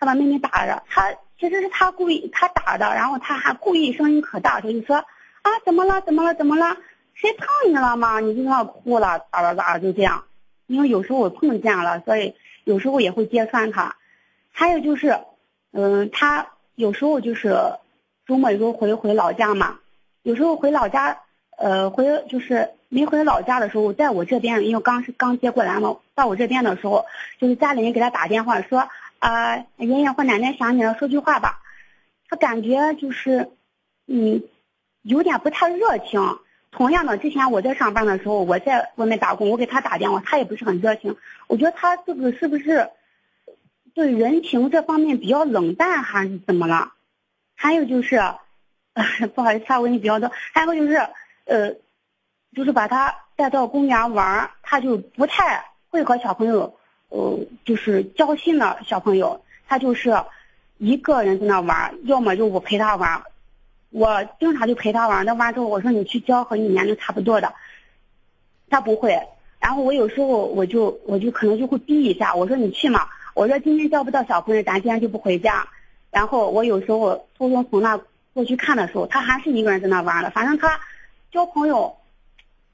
[0.00, 0.82] 他把妹妹打着。
[0.88, 6.76] 他其实是他故意他打的，然后他还故意声音可大，他就说啊怎么了怎么了怎么了？
[7.14, 8.18] 谁碰你了吗？
[8.18, 10.24] 你就那哭了咋了咋了就这样。
[10.66, 12.34] 因为有时候我碰见了，所以。
[12.64, 13.96] 有时候也会揭穿他，
[14.52, 15.18] 还有就是，
[15.72, 16.46] 嗯，他
[16.76, 17.56] 有时候就是
[18.26, 19.80] 周末有时候回回老家嘛，
[20.22, 21.18] 有时候回老家，
[21.56, 27.04] 呃，回就是没回老家的时候，在我这边，因为刚是刚接过来嘛，到我这边的时候，
[27.40, 28.88] 就是家里人给他打电话说
[29.18, 31.62] 啊，爷爷或奶奶想你了，说句话吧，
[32.28, 33.50] 他感觉就是，
[34.06, 34.42] 嗯，
[35.02, 36.38] 有点不太热情。
[36.70, 41.16] 同样的，之前我在上班的时候，我在外面打工，我给他打电话，他也不是很热情。
[41.46, 42.88] 我觉得他这个是不是
[43.94, 46.92] 对人情这方面比较冷淡，还是怎么了？
[47.54, 48.20] 还有就是，
[49.34, 50.30] 不好意思，他问题比较多。
[50.52, 50.96] 还有就是，
[51.44, 51.74] 呃，
[52.54, 56.74] 就是把他带到公园玩，他就不太会和小朋友，
[57.08, 60.16] 呃，就是交心的小朋友，他就是
[60.78, 63.22] 一个人在那玩，要么就我陪他玩，
[63.90, 65.24] 我经常就陪他玩。
[65.24, 67.54] 那完之后，我说你去交和你年龄差不多的，
[68.70, 69.20] 他不会。
[69.60, 75.66] 然后我有时候我就我就可能就会逼一下，我说你去嘛，我说今天交不到小朋友，咱今天就不回家。
[76.10, 77.98] 然后我有时候偷偷从那
[78.34, 80.30] 过去看的时候，他还是一个人在那玩了。
[80.30, 80.78] 反正他
[81.30, 81.94] 交朋友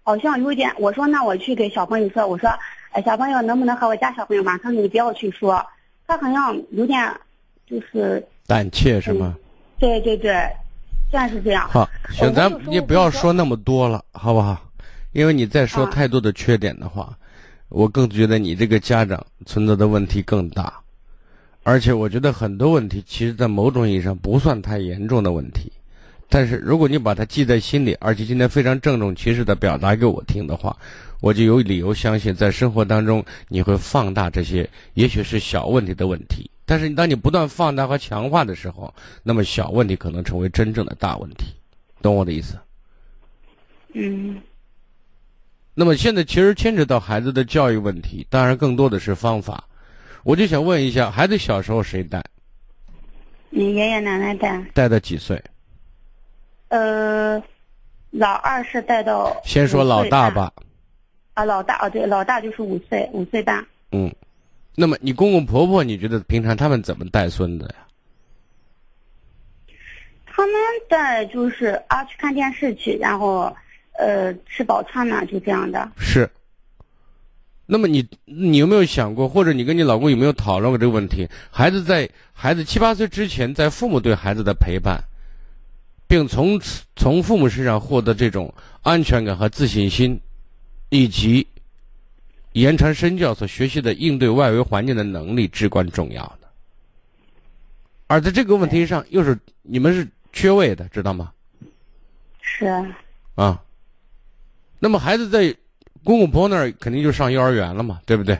[0.02, 2.50] 好像有点，我说那我去给小朋友说，我说
[2.90, 4.58] 哎小朋友能不能和我家小朋友玩？
[4.58, 5.64] 他说你不要去说，
[6.06, 7.14] 他好像有点
[7.66, 9.36] 就是胆怯是吗？
[9.78, 10.34] 对对对，
[11.10, 11.68] 算是这样。
[11.68, 14.58] 好，行，咱也不要说那么多了，好不好？
[15.12, 17.16] 因为你再说太多的缺点的话，
[17.68, 20.72] 我更觉得你这个家长存在的问题更大，
[21.62, 25.70] 而且我觉得很多问题其实，在某种意义上不算太严重的问题，
[26.30, 30.74] 但是如果你把它记在心里，而且今天非常郑重其事的表达给我听的话，
[31.20, 41.44] 我就有理由相信，在生活当中你会放大这些也许是小问题的问题，但是当你不断放大和强化的时候，那么小问题可能成为真正的大问题，
[42.00, 42.56] 懂我的意思？
[43.92, 44.40] 嗯。
[45.80, 49.62] 那么现在其实牵扯到孩子的教育问题，当然更多的是方法。
[50.24, 52.20] 我就想问一下，孩子小时候谁带？
[53.48, 54.60] 你爷爷奶奶带。
[54.74, 55.40] 带到几岁？
[56.70, 57.40] 呃，
[58.10, 59.40] 老二是带到。
[59.44, 60.52] 先说老大吧。
[61.34, 63.64] 啊，老大啊，对，老大就是五岁，五岁半。
[63.92, 64.12] 嗯，
[64.74, 69.76] 那么你公公婆婆，你觉得平常他们怎么带孙子呀？
[70.26, 70.54] 他们
[70.88, 73.56] 带就是啊，去看电视去，然后。
[73.98, 75.90] 呃，吃饱穿暖就这样的。
[75.98, 76.28] 是。
[77.70, 81.28] 那么你你有没有想过，或者你跟你老公有没有讨论过这个问题？
[81.50, 85.04] 孩子在孩子七八岁之前，在父母对孩子的陪伴，
[86.06, 90.18] 并从此从父母身上获得这种安全感和自信心，
[90.88, 91.46] 以及
[92.52, 96.48] 言传身教所学习的应对外围环境的能力，至关重要的。
[98.06, 101.32] 而在这个问题上，又是你们是缺位的，知道吗？
[102.40, 102.64] 是。
[103.34, 103.62] 啊。
[104.78, 105.54] 那么孩子在
[106.04, 108.38] 公公婆婆那儿肯定就上幼儿园了嘛，对不对？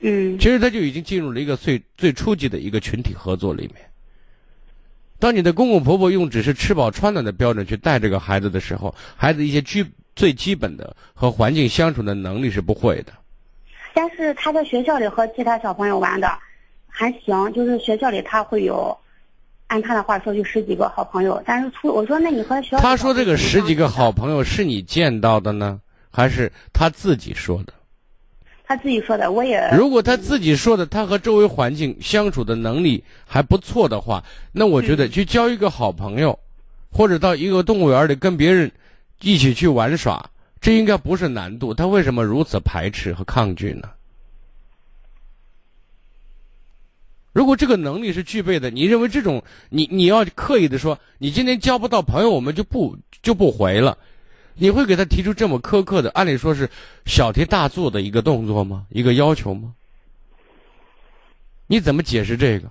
[0.00, 0.38] 嗯。
[0.38, 3.76] 其实他就已经进入了一个最最初级的一个群体合作里面。
[5.18, 9.84] 当你的公公婆婆用只是吃饱穿暖的标准去带这个孩子的时候，孩子一些基
[10.14, 13.12] 最基本的和环境相处的能力是不会的。
[13.94, 16.30] 但是他在学校里和其他小朋友玩的
[16.86, 18.96] 还行，就是学校里他会有。
[19.68, 21.40] 按他的话说，就十几个好朋友。
[21.46, 27.72] 但是出我说，那你和学校他说这个十几个好朋友是你见到的呢，还是他自己说的？
[28.64, 29.66] 他自己说的，我也。
[29.72, 36.38] 如果他自己说的，他和周围环境相处的能力还不错的话，那我觉得去交一个好朋友，
[36.90, 38.70] 或者到一个动物园里跟别人
[39.20, 41.72] 一起去玩耍，这应该不是难度。
[41.72, 43.88] 他为什么如此排斥和抗拒呢？
[47.38, 53.96] 如果这个能力是具备的，你认为这种你你要刻意的说，你今天交不到朋友，我们就不就不回了，
[54.56, 56.68] 你会给他提出这么苛刻的，按理说是
[57.06, 58.86] 小题大做的一个动作吗？
[58.90, 59.72] 一个要求吗？
[61.68, 62.68] 你怎么解释这个？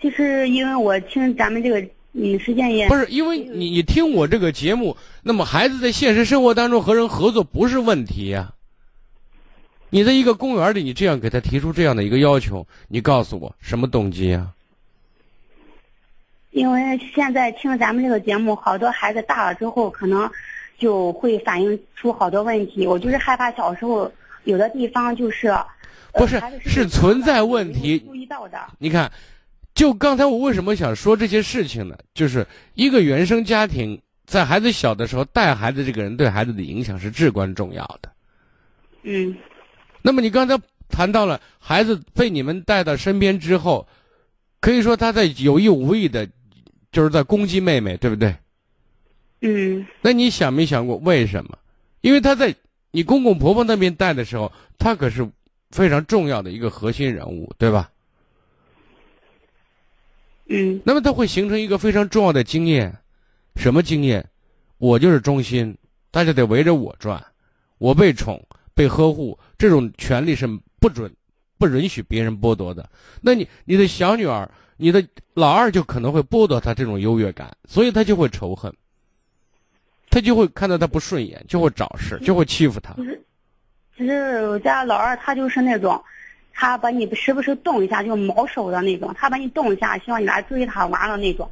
[0.00, 8.54] 就是因为我听咱们这个嗯时间也不是因为你你听我这个节目，那么孩子在现实生活当中和人合作不是问题呀。
[9.90, 14.52] 你在一个公园里，你这样给他提出这样的一个要求，你告诉我什么动机啊？
[16.52, 20.28] 因为现在听咱们这个节目，好多孩子大了之后，可能
[20.78, 22.86] 就会反映出好多问题。
[22.86, 24.10] 我就是害怕小时候
[24.44, 25.54] 有的地方就是
[26.12, 28.00] 不是是存在问题。
[28.00, 28.58] 注意到的。
[28.78, 29.10] 你看，
[29.74, 31.96] 就刚才我为什么想说这些事情呢？
[32.14, 38.10] 就是一个原生家庭在孩子小的时候带孩子，这个人对孩子的影响是至关重要的。
[39.02, 39.36] 嗯。
[40.02, 43.86] 那么你刚才谈到了孩子被你们带到身边之后，
[44.60, 46.28] 可以说他在有意无意的，
[46.90, 48.34] 就是在攻击妹妹，对不对？
[49.40, 49.86] 嗯。
[50.00, 51.58] 那你想没想过为什么？
[52.00, 52.54] 因为他在
[52.90, 55.28] 你公公婆婆那边带的时候，他可是
[55.70, 57.90] 非常重要的一个核心人物，对吧？
[60.46, 60.80] 嗯。
[60.84, 62.96] 那么他会形成一个非常重要的经验，
[63.56, 64.26] 什么经验？
[64.78, 65.76] 我就是中心，
[66.10, 67.22] 大家得围着我转，
[67.78, 68.42] 我被宠。
[68.80, 70.48] 被呵护这种权利是
[70.80, 71.14] 不准、
[71.58, 72.88] 不允许别人剥夺的。
[73.20, 78.72] 那你、你的小女儿、你的老二就可能会剥夺她这种优越感，所以她就会仇恨，
[80.08, 82.94] 他就会看到他不顺眼，就会找事，就会欺负他。
[82.94, 83.22] 其实，
[83.98, 86.02] 其实我家老二他就是那种，
[86.54, 91.50] 他把你时不时动一下就毛手的那种，他把你动一下，希望你来追他玩的那种。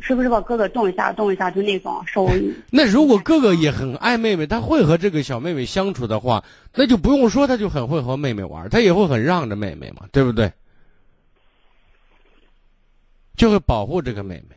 [0.00, 2.28] 是不是把哥哥动一下动一下，就那种手。
[2.70, 10.52] 那如果哥哥也很爱妹妹，他会和这个小妹妹相处的话，那就不用说，他就很会和妹妹玩，他也会很让着妹妹嘛，对不对？
[13.36, 14.56] 就会保护这个妹妹。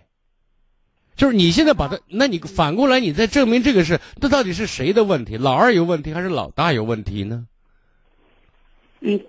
[1.15, 5.35] 就是你现在把他，那你反过来，你再证明这个是，这到底是谁的问题？
[5.37, 7.47] 老二有问题还是老大有问题呢？
[8.99, 9.19] 嗯，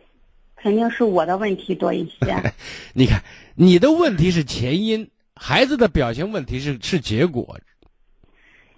[0.56, 2.52] 肯定是我的问题多一些。
[2.92, 3.22] 你看，
[3.54, 5.08] 你的问题是前因，
[5.38, 7.58] 孩子的表现问题是是结果。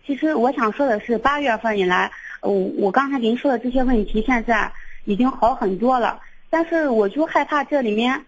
[0.07, 2.11] 其实我想说的是，八月份以来，
[2.43, 4.73] 我我刚才给您说的这些问题，现在
[5.05, 6.21] 已经好很多了。
[6.49, 8.27] 但是我就害怕这里面。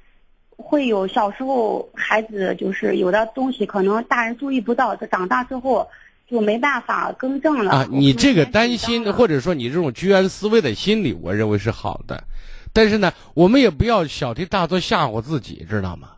[0.58, 5.88] 会有小时候孩子就是有的东西可能大人注意不到，这长大之后
[6.30, 7.72] 就没办法更正了。
[7.72, 12.22] 啊，你这个担心或者说你这种居安思危的心理，我认为是好的。
[12.72, 16.10] 但是呢，我们也不要小题大做吓唬自己，知道吗？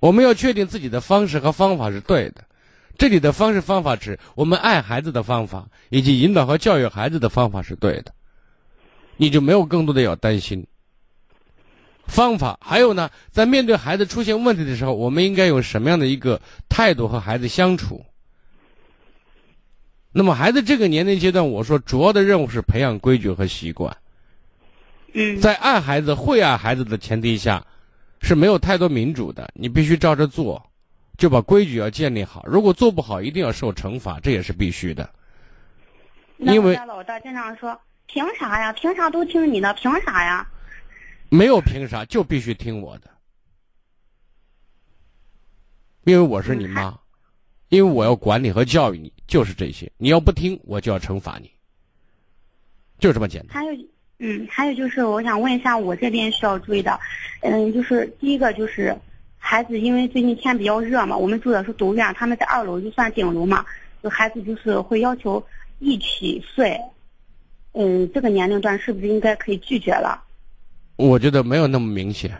[0.00, 2.44] 我们要确定自己的方式和方法是对的。
[2.98, 8.12] 这里的方式方法指我们爱孩子的方法以及引导和教育孩子的方法是对的，
[9.16, 10.66] 你就没有更多的要担心。
[12.06, 18.04] 方法还有呢，在面对孩子出现问题的时候，我们应该有什么样的一个态度和孩子相处？
[20.12, 23.94] 那么，孩子这个年龄阶段，我说主要的任务是培养规矩和习惯。
[25.12, 27.62] 嗯，在爱孩子、会爱孩子的前提下，
[28.26, 29.48] 是没有太多民主的。
[29.54, 30.70] 你必须照着做，
[31.16, 32.44] 就把规矩要建立好。
[32.46, 35.08] 如果做不好，一定要受惩罚，这也是必须的。
[36.38, 38.72] 因为老大经常说：“凭啥呀？
[38.72, 39.72] 凭啥都听你的？
[39.74, 40.46] 凭啥呀？”
[41.30, 43.10] 没有凭啥，就必须听我的，
[46.04, 46.98] 因为我是你妈，
[47.68, 49.90] 因为我要管你和教育你，就是这些。
[49.96, 51.50] 你要不听，我就要惩罚你，
[52.98, 53.56] 就这么简单。
[53.56, 53.72] 还有，
[54.18, 56.98] 嗯，还有就是，我想问一下，我这边需要注意的，
[57.42, 58.96] 嗯，就是第一个就是
[59.36, 63.64] 孩子，因为最近天比较热嘛，我们住的是独院，他们在二楼就算顶楼嘛，
[64.02, 65.44] 就孩子就是会要求
[65.80, 66.80] 一起睡，
[67.72, 70.24] 嗯，这个年龄段是不是应该可以拒绝了？
[70.96, 72.32] 我觉得没有那么明显，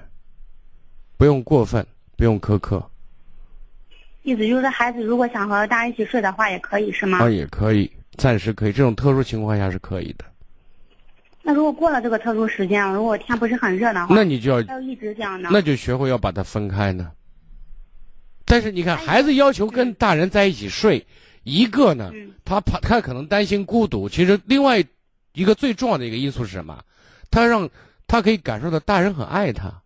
[1.19, 2.83] 不用过分，不用苛刻。
[4.23, 7.19] 意思就是，孩子如果想和大家一起睡的话，也可以是吗？
[7.19, 10.25] 啊，也可以，暂时可以，这种特殊情况下是可以的。
[11.47, 17.13] 那如果过了这个特殊时间，如果天不是很热的话，那你就要要一直这样的，那就学会要把它分开呢。
[18.45, 21.07] 但是你看，孩子要求跟大人在一起睡，
[21.45, 22.13] 一个呢，
[22.45, 24.09] 他怕他可能担心孤独。
[24.09, 24.85] 其实另外
[25.35, 26.83] 一个最重要的一个因素是什么？
[27.31, 27.71] 他让。
[28.09, 29.83] 他可以感受到大人很爱他，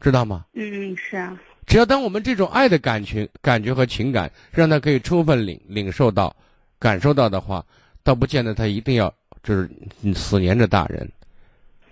[0.00, 0.46] 知道吗？
[0.54, 1.38] 嗯，是啊。
[1.64, 6.34] 只要当我们这种爱的感情、感觉和情感，让他可以充分领领受到、
[6.80, 7.64] 感受到的话，
[8.02, 9.68] 倒不见得他一定要就是
[10.14, 11.10] 死黏着大人，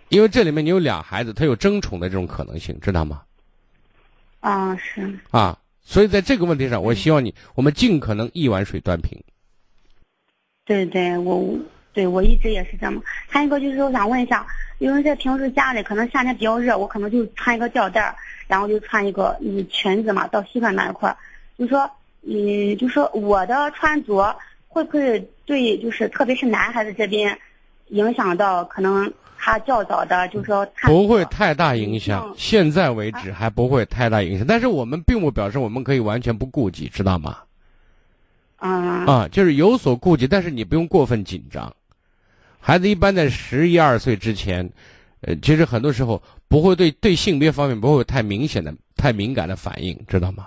[0.08, 3.22] 因为这里面你有俩孩子，他有争宠的这种可能性，知道吗？
[4.40, 5.18] 啊，是。
[5.30, 9.22] 啊，所以在这个问题上，我希望你我们尽可能一碗水端平。
[10.64, 11.58] 对对，我
[11.92, 13.02] 对我一直也是这么。
[13.28, 14.46] 还有一个就是，我想问一下。
[14.78, 21.14] 因为在平时家里可能夏天比较热，我可能就穿一个吊带儿，然后就穿一个嗯裙子嘛，到膝盖那一块儿。
[21.58, 21.80] 就说
[22.22, 24.34] 嗯，就说我的穿着
[24.70, 27.36] 会不会对，就是特别是男孩子这边
[27.88, 32.32] 影响到可能他较早的，就说不会太大影响。
[32.38, 37.38] 现在为止还不会太大影响，但是我们并不表示我们可以完全不顾及，知道吗？
[38.58, 38.70] 啊
[39.06, 41.74] 啊，就是有所顾忌，但是你不用过分紧张。
[42.60, 44.70] 孩子一般在十一二岁之前，
[45.22, 50.46] 呃，其实很多时候不会对对性别方面不会有太明显的、太敏感的反应，知道吗？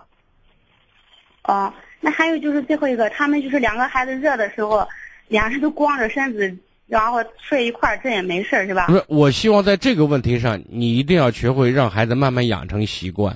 [1.45, 1.73] 哦，
[2.05, 4.85] 那还有就是最后一个，他们就是两个孩子热的时候，
[5.29, 6.53] 两人都光着身子，
[6.85, 8.87] 然后睡一块儿，这也没事是吧？
[8.87, 13.35] 不是，我希望在这个问题上，你一定要学会让孩子慢慢养成习惯。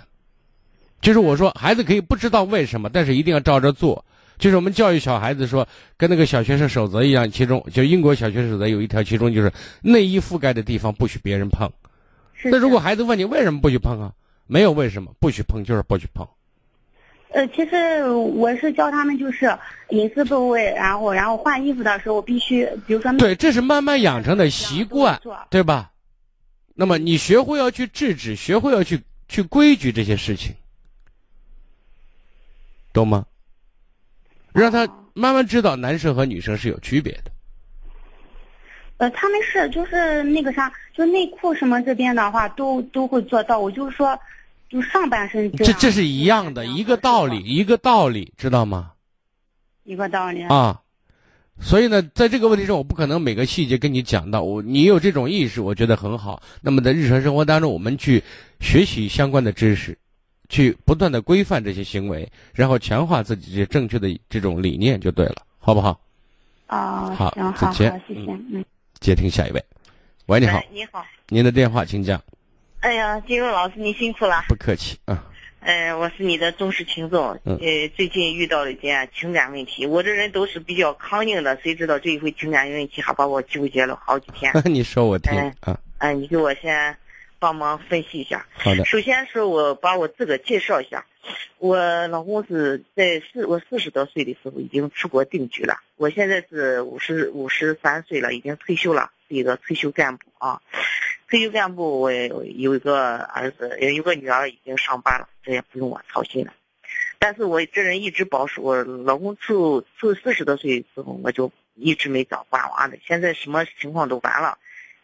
[1.00, 4.04] 就是我说，孩子可以不知道为什么，但是一定要照着做。
[4.38, 5.66] 就是我们教育小孩子说，
[5.96, 9.50] 跟那个小学生守则一样，其中就英国小学生守则有一条，其中就是
[9.82, 11.72] 内衣覆盖的地方不许别人碰。
[12.44, 14.12] 那如果孩子问你为什么不许碰啊？
[14.46, 16.28] 没有为什么，不许碰就是不许碰。
[17.30, 19.56] 呃，其实我是教他们就是
[19.90, 25.20] 隐私部位，然后然后换衣服的时候必须，比如说对，这是慢慢养成的习惯，
[25.50, 25.92] 对吧？
[26.74, 30.54] 那么你学会要去制止，学会要去去规矩这些事情，
[32.94, 33.26] 懂吗？
[34.54, 37.32] 让他慢慢知道男生和女生是有区别的。
[38.98, 43.60] 呃，他们是就是那个啥，就内裤什么这边的话都都会做到。
[43.60, 44.20] 我就是说，
[44.70, 48.92] 就上半身这这是一样的一个道理，一个道理，知道吗？
[49.84, 50.82] 一个道理啊。
[51.60, 54.44] 所以呢，在这个问题上，我不可能每个细节跟你讲到。
[54.44, 56.42] 我你有这种意识，我觉得很好。
[56.62, 58.24] 那么在日常生活当中，我们去
[58.60, 59.98] 学习相关的知识，
[60.50, 66.00] 去不断的规范这些行为，然后强化自己这正确的这种理念就对了，好不好？
[66.68, 68.64] 啊，好再见好，谢谢，嗯。
[69.00, 69.64] 接听下一位。
[70.28, 71.04] 喂，你好哎，，你好。
[71.30, 72.22] 您的电话请讲。
[72.88, 74.46] 哎呀，金荣老师，您辛苦了。
[74.48, 75.26] 不客气啊。
[75.60, 77.38] 嗯、我是你的忠实听众。
[77.44, 84.54] 嗯呃，最近遇到了一件情感问题，我这人都是比较康硬的，谁知道这一回情感问题还把我纠结了好几天。
[84.64, 85.78] 你说我听哎啊。
[85.98, 86.96] 嗯、你给我先
[87.40, 88.46] 帮忙分析一下。
[88.54, 88.86] 好的。
[88.86, 91.06] 首先是我把我自个介绍一下，
[91.58, 100.27] 我老公是在四我四十多岁的时候已经出国定居了，我现在是五十五十三岁了，已经退休了，是一个退休干部啊。
[101.28, 106.54] 退休干部我有一个儿子，也有个女儿已经上班了，这也不用我操心了。
[107.20, 112.98] 但是我这人一直保守，我老公出出四十多岁之后，我就一直没找管娃的。
[113.06, 114.58] 现在什么情况都完了，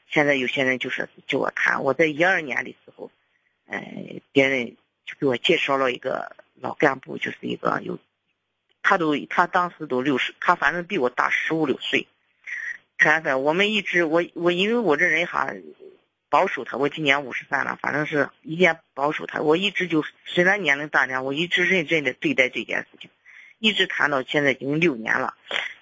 [0.07, 1.84] 现在有些人就是叫我谈。
[1.84, 3.11] 我在一二年的时候，
[3.67, 7.99] 哎，别人就给我介绍了一个老干部，就是一个有，
[8.82, 12.07] 他都他当时都六十，他反正比我大十五六岁。
[12.95, 15.51] 看看我们一直我我因为我这人哈
[16.34, 23.11] 保守他，我今年五十三了，反正是一点保守他，我一直就虽然年龄大点，我一直认真的对待这件事情，
[23.59, 25.36] 一直谈到现在已经六年了，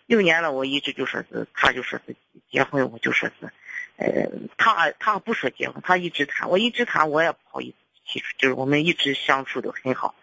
[0.08, 2.18] 六年了，我一直就说是他就说是
[2.52, 3.54] 结婚，我就说是，
[3.96, 7.76] 呃，他他不说结婚，他一直谈，我一直谈，我也不好意思
[8.06, 10.16] 提出，就是我们一直相处的很好，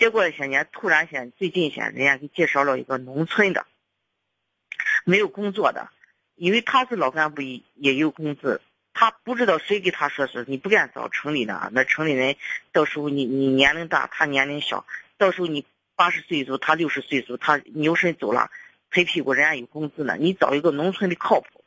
[0.00, 3.66] 结果些年突然间最近些人家给介绍了一个农村的，
[5.04, 5.90] 没有工作的，
[6.34, 8.60] 因为他是老干部也也有工资。
[8.94, 12.36] 他不知道谁给他说是你不敢找城里的，那城里人
[12.72, 14.86] 到时候你你年龄大，他年龄小，
[15.18, 15.66] 到时候你
[15.96, 18.50] 八十岁走，他六十岁走，他牛身走了，
[18.90, 21.64] 拍屁股人家有工资呢，你找一个农村的靠谱。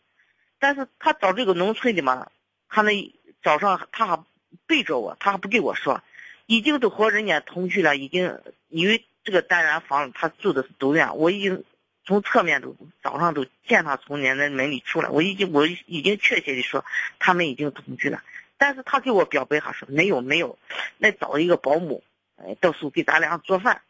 [0.58, 2.32] 但是他找这个农村的嘛，
[2.70, 3.14] 他那
[3.44, 4.24] 早上他还
[4.66, 6.02] 背着我，他还不给我说，
[6.46, 11.64] 已经都和人家同居了，已经因为这个单元房他住的是独院，我已经。
[12.08, 16.86] 从侧面都早上都见他从人家门里出来，我已经我已经确切的说
[17.20, 18.24] 他们已经同居了，
[18.58, 20.58] 但是他给我表白还说没有没有，
[20.98, 22.02] 那找一个保姆，
[22.38, 23.82] 哎，到时候给咱俩做饭。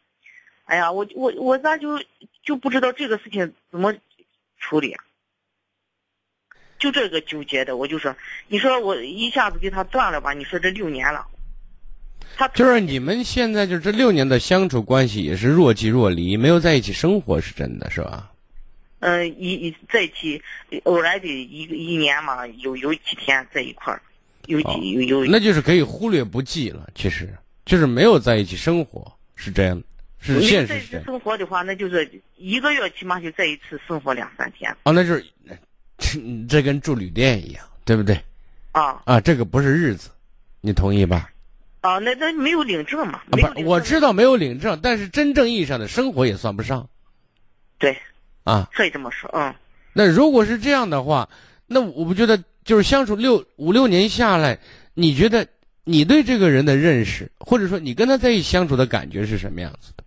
[0.64, 2.02] 哎呀，我我我咋就
[2.42, 3.94] 就不知道这个事情怎么
[4.58, 5.04] 处理啊？
[6.80, 8.16] 就这个纠结的，我就说，
[8.48, 10.32] 你说我一下子给他断了吧？
[10.32, 11.28] 你说这六年了，
[12.36, 18.30] 他就是你们现在就这六年的相处关系也是若即若离，没有在一起生活，是真的是吧？
[19.00, 20.42] 嗯，一一在一起，
[20.84, 24.02] 偶然的一一年嘛，有有几天在一块儿，
[24.46, 25.24] 有哦几有有。
[25.26, 26.88] 那就是可以忽略不计了。
[26.94, 27.32] 其实
[27.64, 29.82] 就是没有在一起生活，是这样，
[30.20, 31.04] 是没有在一起现实。
[31.04, 35.24] 生活的话，那就是一个月起码就在一次生活两三天哦，那就是
[36.48, 38.20] 这跟住旅店一样，对不对？
[38.72, 40.10] 啊啊，这个不是日子，
[40.60, 41.30] 你同意吧？
[41.88, 43.20] 啊，那那没有领证嘛？
[43.20, 46.88] 啊，不，没有领证我知道没有领证，但是真正意义上的生活也算不上
[47.78, 47.96] 对，
[48.44, 48.68] 啊。
[48.74, 49.54] 可以这么说，嗯。
[49.94, 51.28] 那如果是这样的话，
[51.66, 54.58] 那我不觉得就是相处六五六年下来，
[54.94, 55.46] 你觉得
[55.84, 60.04] 你对这个人的认识，或者说你跟他在一起相处的感觉是什么样子的？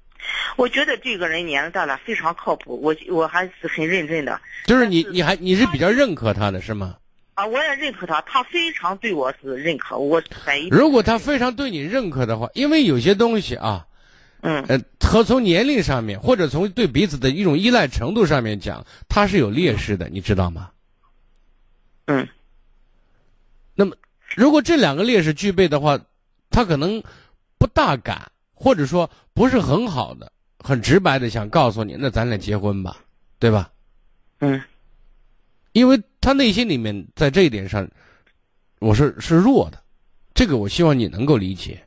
[0.56, 6.96] 我觉得这个人年龄大了，非常靠谱，我我还是很认真的就是你是你还你是比较认可他的是吗？
[7.42, 13.88] 啊，我也认可他，他非常对我是认可，我在一如果他非常对你认可的话，因为有些东西啊，
[14.42, 20.70] 嗯呃，和从年龄上面，或者从对彼此的一种依赖程度上面讲，他是有劣势的，你知道吗？
[22.06, 22.28] 嗯
[23.74, 23.96] 那么，
[24.36, 26.00] 如果这两个劣势具备的话，
[26.52, 27.02] 他可能
[27.58, 32.98] 不大敢，或者说不是很好的、很直白的想告诉你，那咱俩结婚吧，
[33.40, 33.72] 对吧？
[34.42, 34.62] 嗯
[35.72, 37.90] 因为他内心里面在这一点上，
[38.80, 39.82] 我是是弱的，
[40.34, 41.84] 这个我希望你能够理解。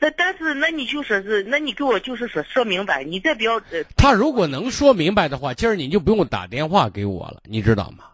[0.00, 8.06] 那但是那你就说是，那你给我就是说说明白，你再不要呃，他如果能说明白的话，今儿你就不用打电话给我了，你知道吗？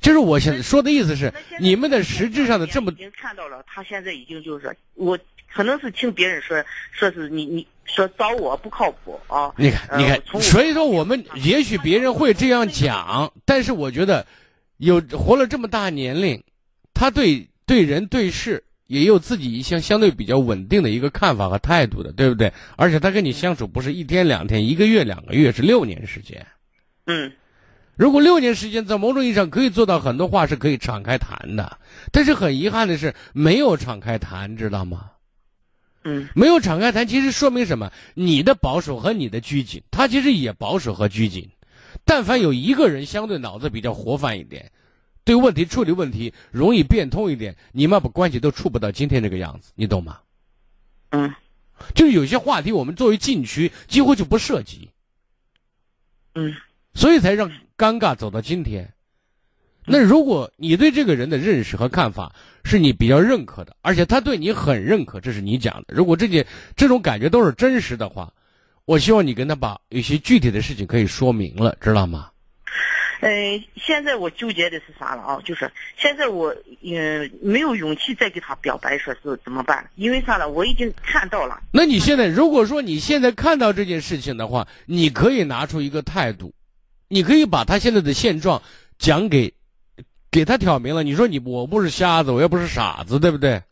[0.00, 5.16] 就是我现在说的意思是你们的实质上的这么已经看到了，他现在已经就是我
[5.54, 14.26] 可能是听别人说说是你你说找我不靠谱啊，你看，呃你看，所以说我们也许别人会这样讲，但是我觉得，
[14.78, 16.42] 有活了这么大年龄，
[16.94, 22.52] 他对对人对事也有自己一项相对比较稳定的一个看法和态度的，对不对？
[22.76, 26.46] 而且他跟你相处不是一天两天，一个月两个月，是六年时间。
[27.06, 27.32] 嗯
[27.94, 31.78] 如果六年时间，在某种意义上可以做到很多话是可以敞开谈的，
[32.10, 35.10] 但是很遗憾的是没有敞开谈，知道吗？
[36.04, 37.92] 嗯没有敞开谈，其实说明什么？
[38.14, 41.50] 你的保守和你的拘谨，他其实也保守和拘谨。
[42.04, 44.72] 但凡有一个人相对脑子比较活泛一点，
[45.24, 50.18] 对问题处理问题容易变通一点，你们把关系都处不到今天这个样子，你懂吗？
[51.10, 51.32] 嗯，
[51.94, 54.88] 就是有些话题我们作为禁区几乎就不涉及，
[56.34, 56.54] 嗯，
[56.94, 58.92] 所以才让尴尬走到今天。
[59.84, 62.32] 那如果你对这个人的认识和看法
[62.64, 65.94] 是你比较认可的，而且他对你很认可，这是你讲的。
[65.94, 68.32] 如果这件这种感觉都是真实的话，
[68.84, 72.28] 我希望你跟他把有些具体的事情可以说明了，知道吗？
[73.20, 73.30] 呃，
[73.76, 75.40] 现在我纠结的是啥了啊？
[75.44, 79.90] 就是现在我嗯没有勇气再给他表白，说是怎么办？
[79.96, 80.48] 因为啥了？
[80.48, 81.60] 我已经看到了。
[81.72, 86.54] 那你现在如果说你现在看到这件事情的话，你可以拿出一个态度，
[87.08, 88.62] 你可以把他现在的现状
[88.96, 89.52] 讲给。
[90.32, 93.62] 给他挑明了，你说你我不是瞎子，我又不是傻子，对不对？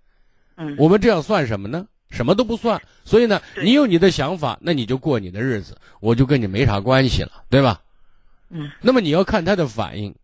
[0.57, 1.87] 嗯，我们这样算什么呢？
[2.11, 2.81] 什么都不算。
[3.03, 7.81] 所以呢，你有你的想法，那你就过你的日子，我就跟你没啥关系了，对吧？
[8.51, 8.71] 嗯。
[8.83, 10.15] 那么你要看他的反应。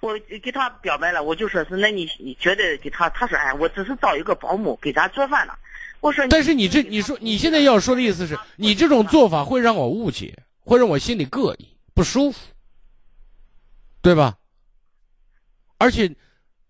[0.00, 3.08] 我给他表白了，我就说是，那你你觉得给他？
[3.10, 5.56] 他说，哎，我只是找一个保姆给咱做饭了。
[6.00, 12.38] 我说，但是你这你说你现在要说的意思是你这种做法会让我误解，会让我心里膈应不舒服，
[14.02, 14.36] 对吧？
[15.80, 16.14] 而且，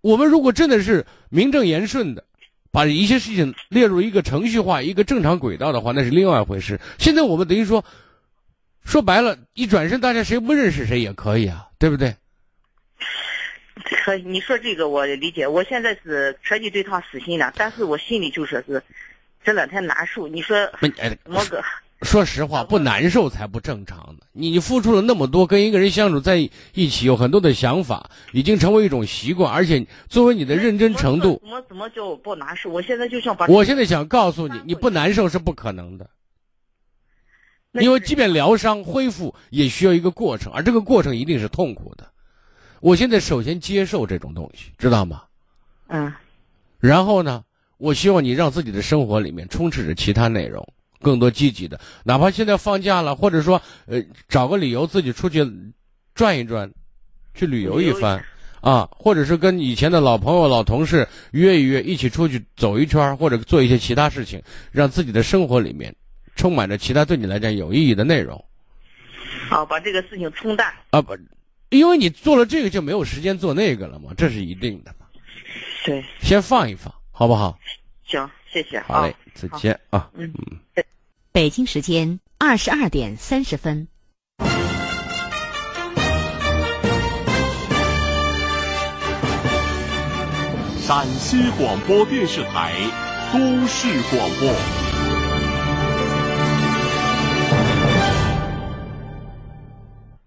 [0.03, 2.25] 我们如果真的是名正言顺的，
[2.71, 6.81] 把一些事情列入一个程序化、一个正常轨道的话，那是另外一回事。
[6.99, 7.85] 现在我们等于说，
[8.85, 12.15] 说白了，一转身，大家谁不认识谁也可以啊，对不对？
[14.05, 15.45] 可你说这个我理解。
[15.49, 18.81] 我现在是彻底对他死心了，但是我心里就说是
[19.43, 20.29] 这两天难受。
[20.29, 20.57] 你说？
[22.03, 24.26] 说实话，不难受才不正常呢。
[24.32, 26.36] 你付出了那么多，跟一个人相处在
[26.72, 29.53] 一起，有很多的想法，已经成为一种习惯。
[29.53, 32.70] 而且作为你的认真程度，怎么怎么就不难受？
[32.70, 33.46] 我现在就想把。
[33.46, 36.09] 我现在想告诉你，你不难受是不可能的，
[37.72, 42.11] 因为即便疗伤恢复也需要一个过程，而这个过程一定是痛苦的。
[42.80, 45.24] 我现在首先接受这种东西，知道吗？
[45.88, 46.11] 嗯。
[46.78, 47.44] 然后呢，
[47.76, 50.66] 我希望你让自己的生活里面充斥着其他内容。
[51.01, 55.44] 更多积极的，哪怕现在放假了，或者说，呃，找个理由自己出去
[56.14, 56.70] 转一转，
[57.34, 58.22] 去旅游一番，
[58.61, 65.94] 啊，或者是跟以前的老朋友、老同事约一约，一起出去走一圈，或者做一些其他事情，让自己的生活里面
[66.36, 68.44] 充满着其他对你来讲有意义的内容。
[69.48, 70.72] 好，把这个事情冲淡。
[70.90, 71.16] 啊不，
[71.70, 75.07] 因为你做了这个就没有时间做那个了嘛，这是一定的嘛。
[75.84, 76.05] 对。
[76.20, 77.59] 先放一放，好不好？
[78.05, 78.80] 行，谢谢。
[78.80, 80.11] 好嘞，再见啊。
[80.14, 80.84] 嗯嗯。
[81.32, 83.86] 北京时间二十二点三十分。
[90.80, 92.74] 陕西广播电视台
[93.32, 93.38] 都
[93.68, 94.89] 市广播。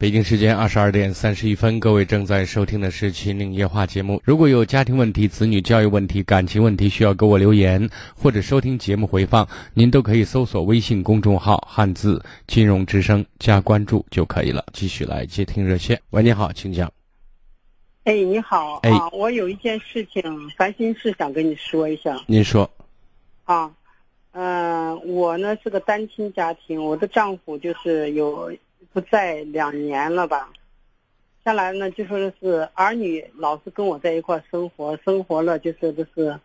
[0.04, 4.22] 北京时间二十二点三十一分，各位正在收听的是《秦岭夜话》节目。
[4.26, 14.66] 如果有家庭问题、子女教育问题、感情问题，需要给我留言或者收听节目回放，您都可以搜索微信公众号“汉字金融之声”加关注就可以了。
[14.74, 15.98] 继续来接听热线。
[16.10, 16.92] 喂，你好，请讲。
[18.04, 20.22] 哎，你好啊，我有一件事情
[20.58, 22.20] 烦心事想跟你说一下。
[22.28, 22.70] 您说。
[23.46, 23.72] 啊，
[24.34, 28.52] 嗯，我呢是个单亲家庭，我的丈夫就是有。
[28.94, 30.54] 不在两年了吧，
[31.44, 36.40] 下来呢就说的是儿女老是跟我在一块生活，生活了就说的是，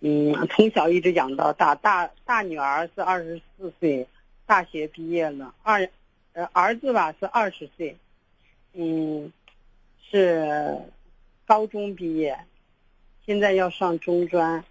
[0.00, 4.06] 嗯，从小一直养到大，大大女儿是二十四岁，
[4.44, 5.88] 大学毕业了，二，
[6.34, 7.96] 呃儿子吧是二十岁，
[8.74, 9.32] 嗯，
[10.10, 10.78] 是
[11.46, 12.38] 高中毕业，
[13.24, 14.62] 现在要上中专，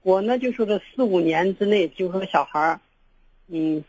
[0.00, 2.80] 我呢就说的四五年之内就和小孩儿，
[3.48, 3.84] 嗯。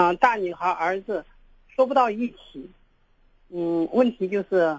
[0.00, 1.22] 啊，大女孩儿子
[1.68, 2.70] 说不到一起，
[3.50, 4.78] 嗯，问题就是，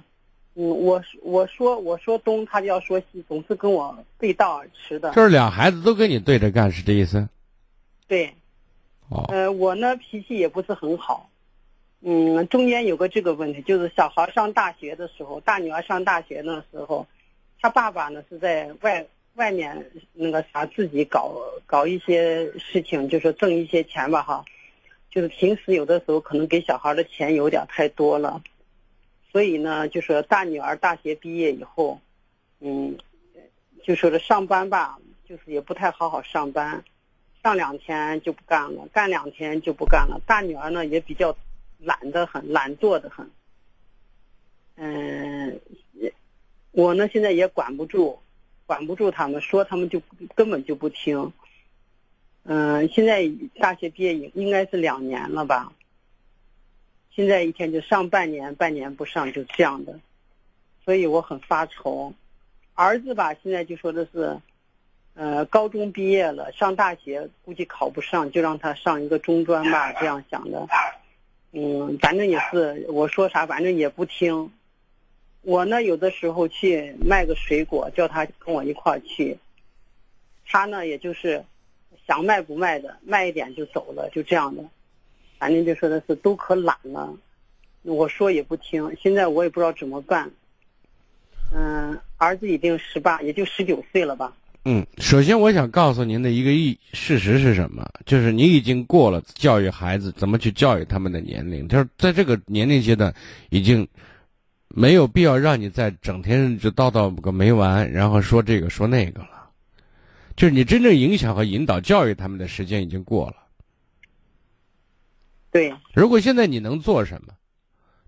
[0.56, 5.12] 嗯，我我说我说东，他就要说西，总是跟我背道而驰的。
[5.14, 7.30] 就是俩孩子都跟你对着干，是这意思？
[8.08, 8.34] 对。
[9.10, 9.26] 哦。
[9.30, 11.30] 呃，我呢脾气也不是很好，
[12.02, 17.06] 嗯，中间有个这个问题，就是小孩上大学的时候，大女儿上大学的时候，
[17.62, 19.06] 他爸爸呢是在外
[19.36, 21.36] 外面那个啥自己搞
[21.68, 24.44] 搞一些事情，就是挣一些钱吧，哈。
[25.12, 28.42] 就是平时有的时候可能给小孩的钱有点太多了，
[29.30, 32.00] 所以呢，就说大女儿大学毕业以后，
[32.62, 32.98] 嗯，
[33.84, 34.98] 就说的上班吧，
[35.28, 36.84] 就是也不太好好上班，
[37.44, 40.22] 上两天就不干了，干两天就不干了。
[40.26, 41.36] 大女儿呢也比较
[41.78, 43.30] 懒得很，懒惰的很。
[44.76, 45.60] 嗯，
[46.72, 48.18] 我呢现在也管不住，
[48.66, 50.02] 管不住他们，说他们就
[50.36, 51.34] 根本就不听。
[52.44, 53.30] 嗯，现在
[53.60, 55.72] 大学毕业应应该是两年了吧。
[57.14, 60.00] 现在一天就上半年，半年不上，就这样的，
[60.84, 62.14] 所以我很发愁。
[62.74, 64.40] 儿子吧，现在就说的是，
[65.14, 70.68] 呃，高中毕业了，上大学估计考不上，就让他上一个中专吧，这样想的。
[71.52, 74.52] 嗯，反正也是我说啥，反正也不听。
[75.42, 79.38] 我呢，有的时候去卖个水果，叫他跟我一块儿去。
[80.48, 81.44] 他呢，也就是
[82.12, 84.62] 想卖不卖的，卖一点就走了，就这样的。
[85.40, 87.10] 反正就说的是都可懒了，
[87.84, 88.94] 我说也不听。
[89.02, 90.30] 现在我也不知道怎么办。
[91.54, 94.36] 嗯，儿子已经十八，也就十九岁了吧。
[94.66, 97.90] 嗯，首先我想告诉您的一个意事实是什么？
[98.06, 103.16] 就是你已经过了教育孩子怎么去教育他们的年龄，就是在这个年龄阶段，
[103.52, 103.88] 已经
[104.68, 109.41] 没有必要让你再整天就叨叨个没完，然后说这个说那个了。
[110.42, 113.36] 就是你真正影响和引导教育他们的时间已经过了。
[115.52, 115.72] 对。
[115.94, 117.32] 如果现在你能做什么？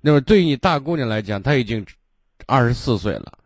[0.02, 1.86] 那么对于你大姑娘来讲，她已经
[2.48, 3.38] 二十四岁了。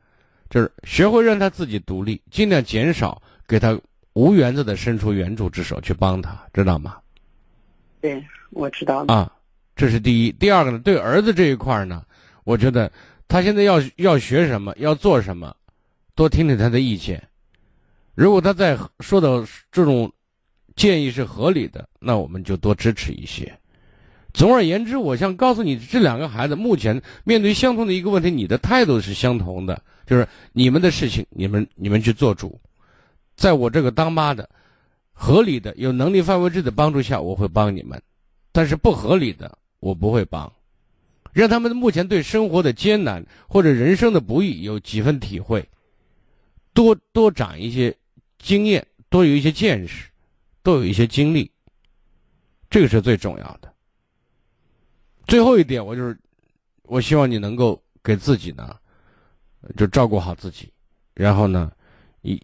[0.50, 3.78] 就是学会让她自己独立，尽量减少给她
[4.14, 6.96] 无原则的伸出援助之手去帮她，知道吗？
[8.00, 9.04] 对，我知道。
[9.10, 9.30] 啊，
[9.76, 10.32] 这是第一。
[10.32, 12.06] 第二个呢，对儿子这一块呢，
[12.46, 12.90] 我觉得
[13.28, 15.54] 他现在要要学什么，要做什么，
[16.16, 17.22] 多听听他的意见。
[18.18, 20.12] 如果他在说的这种
[20.76, 23.56] 建议是合理的，那我们就多支持一些。
[24.34, 29.80] 总而言之，我想告诉你，这两个孩子目前面对相同的一个问题，你的态度是相同的。
[30.08, 32.60] 就是你们的事情，你们你们去做主，
[33.36, 34.50] 在我这个当妈的，
[35.12, 38.00] 合理的、有能力范围之的帮助下，我会帮你们；
[38.52, 40.52] 但是不合理的，我不会帮。
[41.34, 45.64] 让他们目前对生活的艰难或者人生的不易有几分体会，
[46.74, 47.96] 多多长一些
[48.40, 50.10] 经验，多有一些见识，
[50.64, 51.52] 多有一些经历，
[52.70, 53.74] 这个是最重要的。
[55.28, 56.18] 最后一点，我就是，
[56.84, 58.76] 我希望你能够给自己呢。
[59.76, 60.72] 就照顾好自己，
[61.14, 61.70] 然后呢，
[62.22, 62.42] 一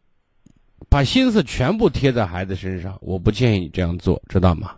[0.89, 2.97] 把心思全部贴在孩子身上。
[3.01, 4.75] 我不建议你这样做，知道吗？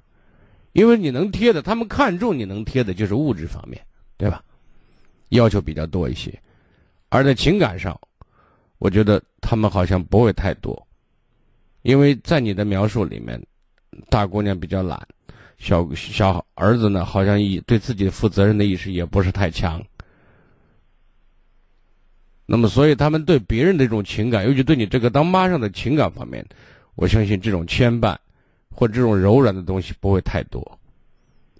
[0.74, 3.84] 因为你能贴的，他们看重你能贴的就是物质方面，
[4.16, 4.43] 对吧？
[5.30, 6.39] 要求比较多一些，
[7.09, 7.99] 而在情感上，
[8.78, 10.88] 我觉得他们好像不会太多，
[11.86, 13.40] 因为在你的描述里面，
[14.10, 15.00] 大姑娘比较懒，
[15.60, 19.80] 小小儿子呢，好像以对自己负责任的意识也不是太强。
[22.48, 26.44] 那么，所以他们对别人的这种情感，尤其对你这个当妈上的情感方面，
[26.96, 28.18] 我相信这种牵绊
[28.72, 30.80] 或这种柔软的东西不会太多。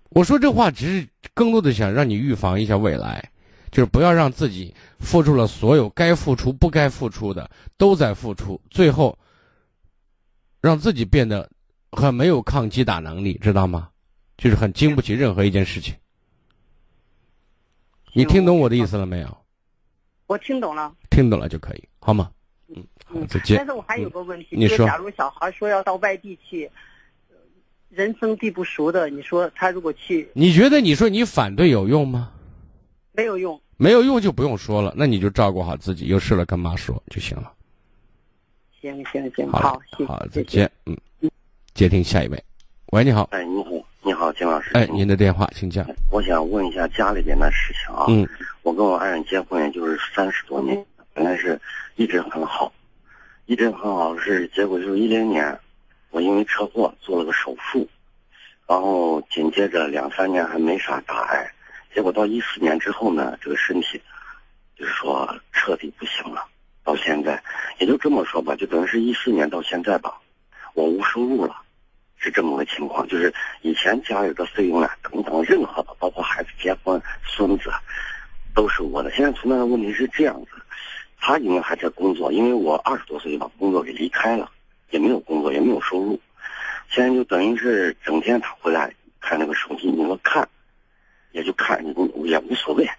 [0.10, 3.24] 我说这话只是更多的想让你预防一下未来，
[3.70, 7.48] 就是不要让自己付出了所有该付出、不该付出的
[7.78, 9.16] 都在付出，最后
[10.66, 11.48] 让自己变得
[11.92, 13.88] 很没有抗击打能力，知道吗？
[14.36, 15.94] 就是很经不起任何一件事情。
[18.14, 19.38] 你听懂我的意思了没有？
[20.26, 22.32] 我听懂了，听懂了就可以，好吗？
[22.70, 23.58] 嗯嗯，再见。
[23.58, 26.68] 但是我还有个问题，你说，假如小孩说要到外地去，
[27.90, 32.32] 人生地不熟的，你说他如果去，你觉得你说你反对有用吗？
[33.12, 37.54] 没有用，没有用就不用说了，那你就照顾好自己，有事了跟妈说就行了。
[38.94, 40.70] 行行行，好，好，再见。
[40.86, 40.96] 嗯，
[41.74, 42.44] 接听下一位，
[42.92, 43.24] 喂，你好。
[43.32, 43.72] 哎，你好，
[44.04, 44.70] 你好，金老师。
[44.76, 45.84] 哎，您的电话，请讲。
[46.12, 48.06] 我想问一下家里边的事情啊。
[48.10, 48.28] 嗯。
[48.62, 51.60] 我跟我爱人结婚也就是三十多年，本来是
[51.96, 52.72] 一直很好，
[53.46, 55.58] 一直很好，是结果就是一零年，
[56.12, 57.88] 我因为车祸做了个手术，
[58.68, 61.52] 然后紧接着两三年还没啥大碍，
[61.94, 64.02] 结果到一四年之后呢，这个身体
[64.78, 66.44] 就是说彻底不行了，
[66.86, 67.44] 到现在
[67.80, 70.18] 也就这么说吧，就等于是一四年到现在吧，
[70.74, 71.54] 我无收入了，
[72.18, 77.70] 是这么个情况，就是以前家里的费用啊等等任何的，包括孩子结婚、孙子。
[78.54, 79.12] 都是我的。
[79.12, 80.52] 现在存在的问题是这样子，
[81.20, 84.50] 他因为还在工作，因为我二十多岁就把工作给离开了，
[84.92, 86.18] 也没有工作，也没有收入。
[86.88, 90.48] 现在就等于是整天他回来看那个手机，你说看，
[91.34, 91.86] 也就看，
[92.24, 92.90] 也无所谓。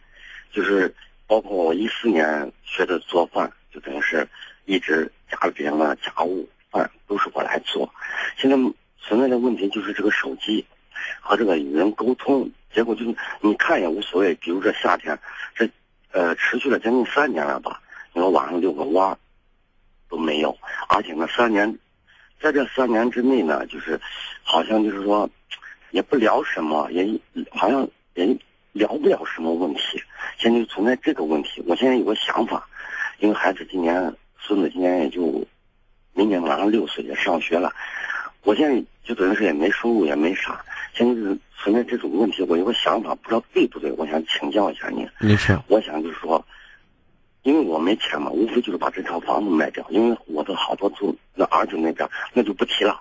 [0.53, 0.95] 就是
[1.27, 4.27] 包括我一四年学的做饭，就等于是
[4.65, 7.93] 一直家里边的家务饭都是我来做。
[8.39, 8.57] 现在
[8.99, 10.65] 存在的问题就是这个手机。
[11.21, 14.35] 和这个与人沟通，结果就是你看也无所谓。
[14.37, 15.17] 比如这夏天，
[15.55, 15.69] 这
[16.11, 17.81] 呃持续了将近三年了吧？
[18.13, 19.17] 你说晚上遛个弯
[20.09, 20.57] 都没有，
[20.89, 21.79] 而且呢三年，
[22.41, 24.01] 在这三年之内呢，就是
[24.43, 25.29] 好像就是说
[25.91, 27.07] 也不聊什么，也
[27.53, 28.37] 好像也
[28.73, 30.03] 聊不了什么问题。
[30.39, 31.63] 现在就存在这个问题。
[31.69, 32.67] 我现在有个想法，
[33.19, 35.45] 因为孩子今年孙子今年也就
[36.15, 37.73] 明年马上六岁，也上学了。
[38.43, 40.65] 我现在就等于是也没收入，也没啥。
[40.95, 45.07] 现在是存在这种问题，我有个想法，不知道对不对，我想请教一下您。
[45.19, 45.59] 没事。
[45.69, 46.43] 我想就是说，
[47.43, 47.67] 因为。
[47.67, 52.99] 我没钱嘛，无非就是把这套房子卖掉，因为我的好多住那儿子那边那就不提了，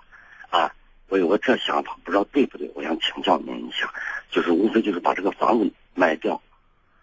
[0.50, 0.70] 啊，
[1.08, 3.90] 我有个这想法，不知道对不对，我想请教您一下，
[4.30, 6.40] 就是无非就是把这个房子卖掉，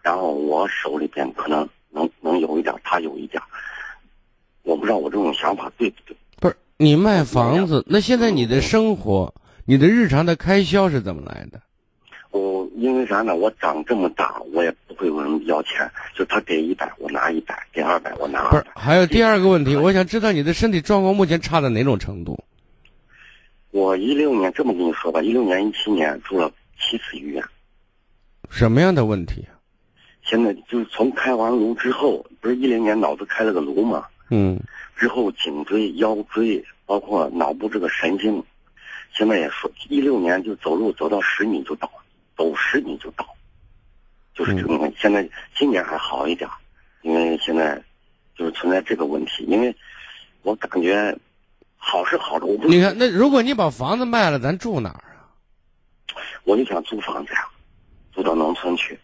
[0.02, 3.42] 然后我手里边可能能能有一点，他有一点，
[4.64, 6.18] 我不知道我这种想法对不对。
[6.40, 9.34] 不是你卖房子，那现在你的生活，
[9.66, 11.62] 你的日常的开销是怎么来的？
[12.32, 13.36] 我因为啥呢？
[13.36, 18.72] 我长这么大，我也不会问人要钱，就他给一百，我拿一百；给二百，我拿二百。
[18.76, 22.44] 还有第二个问题，我想知道你的身体状况目前差到哪种程度？
[23.70, 27.44] 我一六年这么跟你说吧，一六年、一七年住了七次医院。
[28.50, 29.48] 什么样的问题？
[30.34, 34.08] 现在就是从开完颅之后，不是一零年脑子开了个颅嘛？
[34.32, 34.60] 嗯。
[34.98, 38.44] 之后颈椎、腰椎，包括脑部这个神经，
[39.14, 41.88] 现在也说一六年就走路走到十米就倒。
[42.36, 43.24] 走十米就倒，
[44.34, 44.92] 就是这个。
[44.98, 46.50] 现在今年还好一点，
[47.04, 47.80] 因为现在
[48.36, 49.44] 就是存在这个问题。
[49.44, 49.76] 因为
[50.42, 51.16] 我感觉
[51.78, 52.68] 好是好的，我不。
[52.70, 55.30] 你看，那如果你把房子卖了，咱住哪儿啊？
[56.44, 57.48] 我就想租房子呀，
[58.12, 58.98] 租到农村去。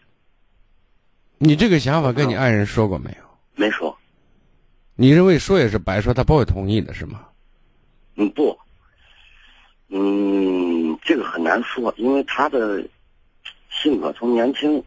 [1.40, 3.24] 你这个想法跟你爱人说过没有？
[3.56, 3.96] 没说。
[4.94, 7.26] 你认为说也是白说，他不会同意的是吗？
[8.14, 8.56] 嗯，不。
[9.88, 12.86] 嗯，这个很难说，因为他的。
[13.72, 14.82] 性格从年轻，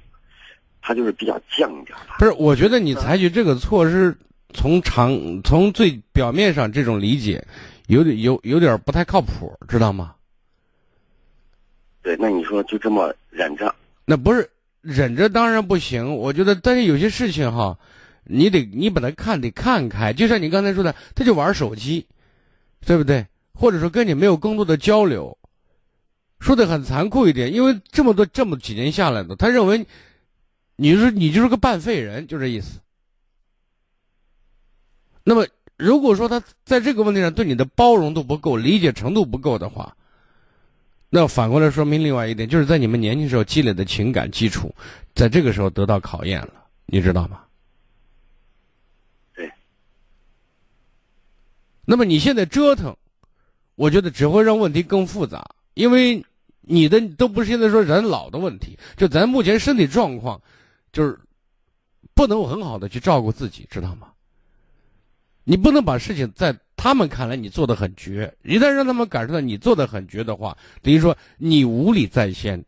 [0.82, 1.98] 他就是比较犟一点。
[2.20, 4.16] 不是，我觉得你采取这个措施，
[4.54, 7.44] 从长从最表面上这种理解，
[7.88, 10.14] 有点有有点不太靠谱，知道吗？
[12.04, 13.74] 对，那你说就这么忍着？
[14.04, 14.48] 那不是
[14.84, 16.18] 忍着，当然不行。
[16.18, 17.80] 我觉得，但是有些事情哈，
[18.26, 20.14] 你得你把它看得看开。
[20.14, 22.06] 就像你刚才说的，他就玩手机，
[22.86, 23.26] 对不对？
[23.54, 25.38] 或者说跟你没有更多的交流。
[26.40, 29.88] 说的很残酷一点，因为这么多这么几年下来的，他认为，
[30.76, 32.82] 你是你就是个半废人，就这意思。
[35.24, 39.96] 那么，如果说他在这个问题上对你的包容度不够、理解程度不够的话，
[41.16, 44.74] 那反过来说明另外一点，就是在你们年轻时候积累的情感基础，
[45.14, 47.42] 在这个时候得到考验了，你知道吗？
[49.36, 49.52] 对。
[51.86, 52.98] 那么你现在折腾，
[53.76, 56.26] 我觉得只会让问题更复杂，因为。
[56.66, 60.42] 你的都不是现在说人老的问题，就咱目前身体状况，
[60.94, 61.20] 就是
[62.14, 64.13] 不能很好的去照顾自己，知道吗？
[65.44, 72.64] 你不能把事情在他们看来你做的很绝，一旦让他们感受到你做的很绝的话，等于说你无理在先，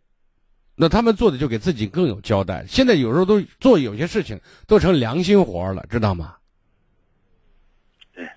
[0.75, 2.65] 那他们做的就给自己更有交代。
[2.67, 6.35] 现在有时候都做有些事情都成良心活了，知道吗？
[8.13, 8.29] 对，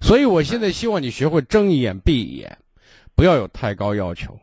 [0.00, 2.58] 所以我现在希望你学会睁一眼闭一眼，
[3.14, 4.38] 不要有太高要求。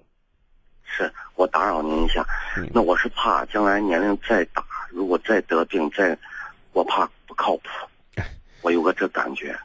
[0.83, 2.25] 是我打扰您一下，
[2.71, 6.17] 那我是怕将来年龄再大，如果再得病，再
[6.73, 7.63] 我怕不靠谱。
[8.65, 9.55] 我有个这感觉。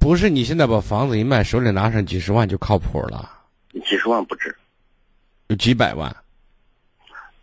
[0.00, 3.30] 不是你现在把房子一卖，手里拿上几十万就靠谱了？
[3.72, 4.52] 几十万不止，
[5.46, 6.14] 有几百万。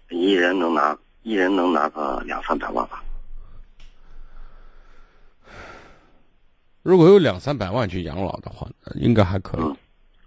[0.10, 3.02] 一人能拿，一人能拿个两三百万吧。
[6.84, 9.78] 如果有两三百万去养老的话，应该还可以。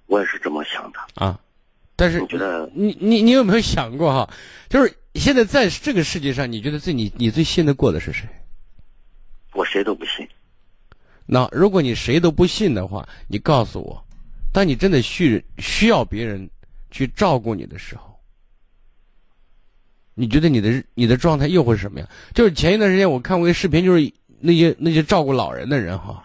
[0.07, 1.39] 我也是这么想的啊。
[1.95, 4.33] 但是你觉得你你你有没有想过哈？
[4.71, 8.27] 就是现在在这个世界上，你觉得最你你最信得过的是谁？
[9.53, 10.27] 我谁都不信。
[11.27, 14.05] 那如果你谁都不信的话，你告诉我，
[14.53, 16.49] 当你真的需需要别人
[16.91, 18.19] 去照顾你的时候，
[20.15, 22.09] 你觉得你的你的状态又会是什么样？
[22.35, 26.23] 就是前一段时间我看过一个视频，就是那些那些照顾老人的人哈，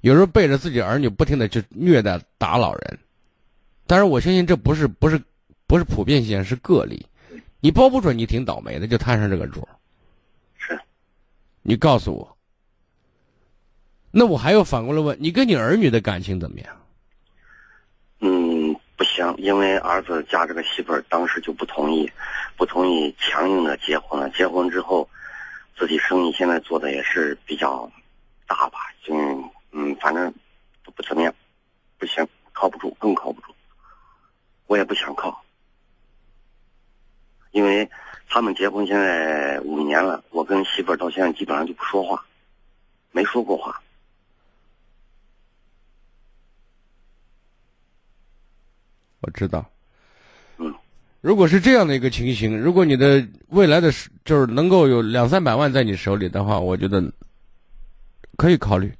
[0.00, 2.98] 有时候背着自己儿女不停的去虐待打老人。
[3.86, 5.20] 但是我相信这不是不是
[5.68, 7.06] 不是普遍现象，是个例。
[7.60, 9.66] 你包不准你挺倒霉的，就摊上这个主。
[11.68, 12.36] 你告诉我。
[14.12, 16.76] 那我还要反过来问你，跟你儿女的感情怎么样？
[18.20, 22.08] 嗯，不行，因为儿子嫁这个媳妇儿，当时就不同意，
[22.56, 24.30] 不同意强硬的结婚了。
[24.30, 25.08] 结婚之后，
[25.76, 27.90] 自己生意现在做的也是比较
[28.46, 29.12] 大吧，就
[29.72, 30.32] 嗯，反正
[30.84, 31.34] 都不怎么样，
[31.98, 33.52] 不行，靠不住，更靠不住。
[34.68, 35.44] 我也不想靠，
[37.50, 37.90] 因为
[38.28, 42.24] 他们结婚现在五年了，我跟媳妇儿到现在基本上就不说话，
[43.12, 43.80] 没说过话。
[49.20, 49.64] 我知道，
[50.58, 50.72] 嗯，
[51.20, 53.90] 如果是这样的一个情形，如果你的未来的
[54.24, 57.02] 就是能够有两三百万在你手里的话，我觉得
[58.36, 58.92] 可以考虑。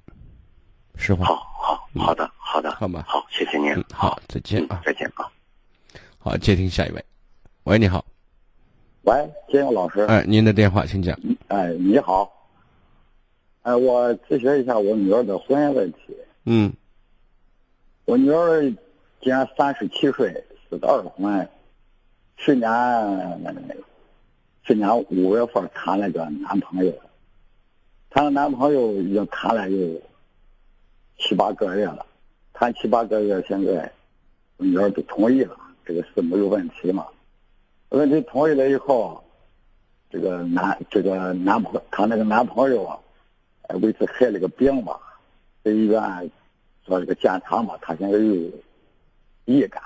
[0.96, 5.30] 实话，好好好的好的，好吧，好，谢谢您，好，再见啊，再见啊。
[6.18, 7.04] 好，接听下一位。
[7.64, 8.04] 喂，你好。
[9.06, 10.00] 喂，金勇老师。
[10.00, 11.16] 哎，您的电话，请讲。
[11.46, 12.28] 哎，你好，
[13.62, 15.98] 哎，我咨询一下我女儿的婚姻问题。
[16.44, 16.72] 嗯，
[18.04, 18.62] 我女儿
[19.20, 20.32] 今年三十七岁，
[20.68, 21.48] 是个二婚，
[22.36, 22.68] 去年
[24.64, 26.92] 去年五月份谈了个男朋友，
[28.10, 30.02] 谈了男朋友已经谈了有
[31.16, 32.04] 七八个月了，
[32.52, 33.88] 谈七八个月，现在
[34.56, 37.06] 我女儿都同意了，这个是没有问题嘛？
[37.96, 39.22] 问题同意了以后，
[40.10, 42.98] 这个男这个男朋她那个男朋友啊。
[43.68, 44.96] 哎，为此害了个病吧，
[45.64, 46.30] 在医院
[46.84, 48.48] 做这个检查嘛，他现在有
[49.44, 49.82] 乙肝，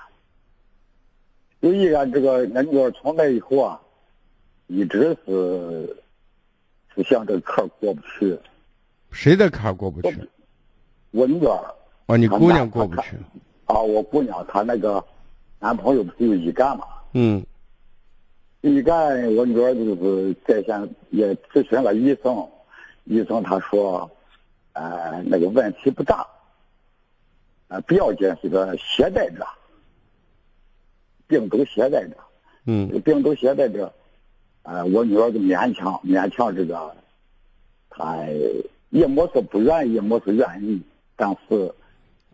[1.61, 3.81] 有乙肝这个，俺女儿从那以后啊，
[4.67, 5.97] 一直是
[6.95, 8.39] 是向这个坎过不去。
[9.13, 10.29] 谁的坎过不去？
[11.13, 11.59] 我女儿。
[12.05, 13.17] 哦，你姑娘过不去。
[13.65, 15.03] 啊，我姑娘她那个
[15.59, 16.85] 男朋友不是有乙肝嘛？
[17.15, 17.43] 嗯。
[18.63, 22.47] 乙肝，我女儿就是在线也咨询了医生。
[23.05, 24.09] 医生他说，
[24.75, 26.27] 呃，那个问题不大，
[27.69, 29.47] 呃，不要紧，是个携带者，
[31.27, 32.17] 病毒携带者。
[32.67, 32.89] 嗯。
[33.01, 33.93] 病毒携带者，
[34.63, 36.95] 呃，我女儿就勉强勉强这个，
[37.89, 38.19] 她
[38.91, 40.81] 也没说不愿意，没说愿意，
[41.17, 41.75] 但是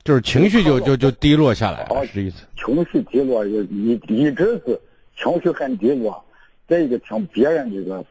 [0.03, 2.45] 就是情绪就就就低落下来了，是意思。
[2.57, 4.79] 情绪低落，一一直是
[5.17, 6.25] 情绪很低落。
[6.69, 8.05] 再一个，听别人这个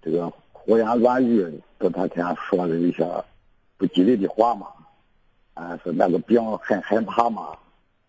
[0.00, 0.32] 这个。
[0.66, 3.06] 胡言乱语，跟他天说的一些
[3.76, 4.68] 不吉利的话嘛，
[5.52, 7.54] 啊，是那个病很害怕嘛，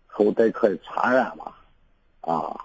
[0.07, 1.51] 后代可以传染嘛，
[2.21, 2.57] 啊，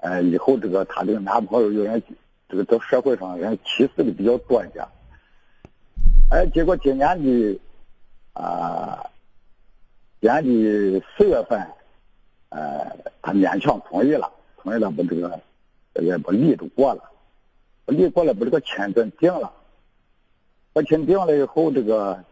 [0.00, 2.02] 哎，以后这个她这个男朋友有人
[2.46, 4.86] 这个在社会上人歧视的比较多一点，
[6.30, 7.58] 哎，结果今年的
[8.34, 9.02] 啊，
[10.20, 11.58] 年的四月份，
[12.50, 14.30] 呃，他勉强同意了，
[14.62, 15.40] 同意了，把这个
[16.02, 17.10] 也把离都过了。
[17.86, 19.52] 离过了，把这个签证定了。
[20.72, 22.22] 把签定了以后，这个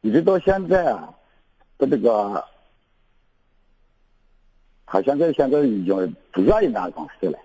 [0.00, 1.14] 一直到现在啊，
[1.78, 2.44] 他这个
[4.84, 7.38] 他现在现在已经不愿意安装事了，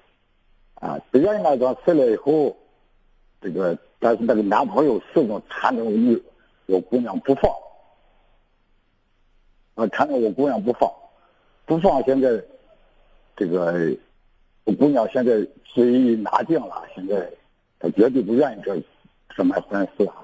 [0.74, 2.58] 啊，不愿意安装事了以后，
[3.40, 5.92] 这个但是那个男朋友始终缠着我
[6.66, 7.52] 我姑娘不放，
[9.76, 10.92] 啊，缠着我姑娘不放，
[11.66, 12.04] 不放。
[12.04, 12.44] 现在
[13.38, 13.96] 这个
[14.70, 15.32] 我姑娘现在
[15.66, 17.28] 虽拿定了，现在。
[17.82, 18.78] 她绝对不愿意这
[19.34, 20.16] 这么婚事啊！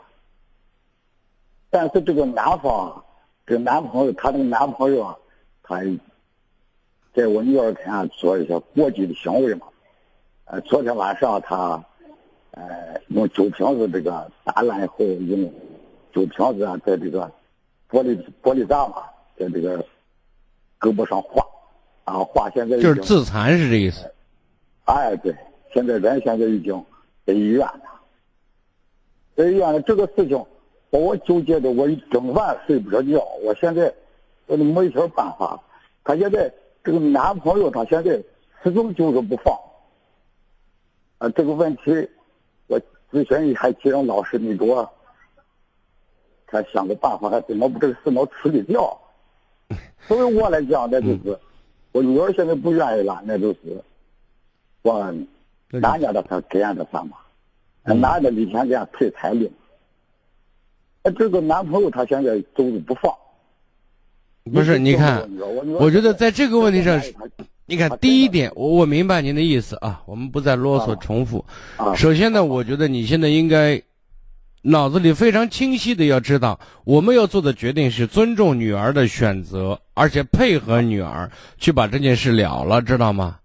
[1.69, 3.01] 但是这个男方，
[3.47, 5.15] 这个男朋友，他那个男朋友啊，
[5.63, 5.81] 他
[7.13, 9.67] 在我女儿前做一些过激的行为嘛。
[10.43, 11.81] 呃，昨天晚上他，
[12.51, 15.49] 呃，用酒瓶子这个打烂以后，用
[16.11, 17.31] 酒瓶子啊，在这个
[17.89, 19.03] 玻璃玻璃渣嘛，
[19.39, 19.77] 在这个
[20.77, 21.41] 胳膊上划，
[22.03, 24.11] 啊划，现在就是自残是这意思。
[24.85, 25.35] 哎，对，
[25.73, 26.83] 现在人现在已经。
[27.27, 28.01] 在医院了，
[29.35, 30.37] 在医院了，这个事情
[30.91, 33.19] 把我纠结的，我一整晚睡不着觉。
[33.43, 33.91] 我现在
[34.45, 35.59] 我都没一点办法。
[36.03, 38.11] 他现在这个男朋友，他现在
[38.63, 39.57] 始终就是不放。
[41.17, 42.07] 啊，这个问题
[42.67, 42.79] 我
[43.11, 44.87] 咨询一下其中老师，你给我
[46.45, 48.95] 看想个办法，还怎么把这个事能处理掉？
[50.07, 51.39] 作为我来讲，那就是
[51.91, 53.83] 我女儿现在不愿意了，那就是
[54.91, 55.13] 我。
[55.71, 57.17] 男家的他给俺的算嘛？
[57.83, 59.51] 男的以前给俺退彩礼。
[61.01, 63.13] 哎，这个男朋友他现在都是不放。
[64.53, 65.27] 不是，你看，
[65.79, 67.01] 我觉得在这个问题上，
[67.65, 71.43] 你看，第一点，我我明白您的意思啊，我们不再啰嗦重复。
[71.95, 73.81] 首先呢，我觉得你现在应该
[74.61, 83.39] 脑子里非常清晰的要知道，我们要做的决定是尊重女儿的选择，而且配合女儿去把这件事了了，知道吗？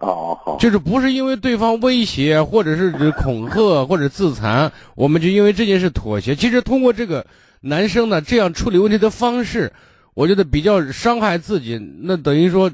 [0.00, 6.34] 哦，好，就是不是因为对方威胁，或者是恐吓，或者自残，我们就因为这件事妥协。
[6.34, 7.26] 其实通过这个
[7.60, 9.70] 男生呢这样处理问题的方式，
[10.14, 12.70] 我觉得比较伤害自己，那等于说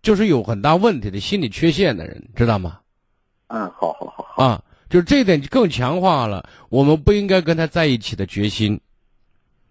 [0.00, 2.78] 就是有很大问题的心理缺陷的人，知道吗？
[3.48, 8.80] 嗯，好好好好啊，就是这一点更强化了我们不应该跟他在一起的决心。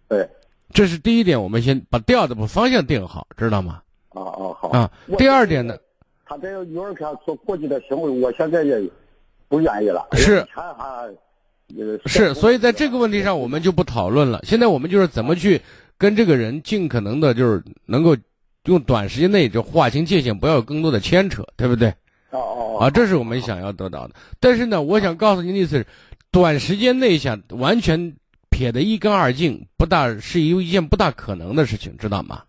[0.09, 0.29] 对，
[0.73, 3.81] 这是第一点，我们先把调子把方向定好，知道吗？
[4.09, 4.91] 哦哦好啊。
[5.17, 5.77] 第二点呢？
[6.29, 8.79] 他在幼儿园做过激的行为，我现在也
[9.47, 10.07] 不愿意了。
[10.13, 10.45] 是，
[12.05, 14.39] 是，所以在这个问题上，我们就不讨论了。
[14.43, 15.59] 现在我们就是怎么去
[15.97, 18.15] 跟这个人尽可能的，就是能够
[18.65, 21.89] 用短时间内就划清界限，不要有更多的牵扯，对不对？
[22.29, 24.13] 哦哦啊，这是我们想要得到的。
[24.39, 25.87] 但是呢，我想告诉您的意思是，
[26.29, 28.13] 短时间内想完全
[28.51, 32.43] 撇得一干二净，不大是一一件不大可能的事情，知道吗？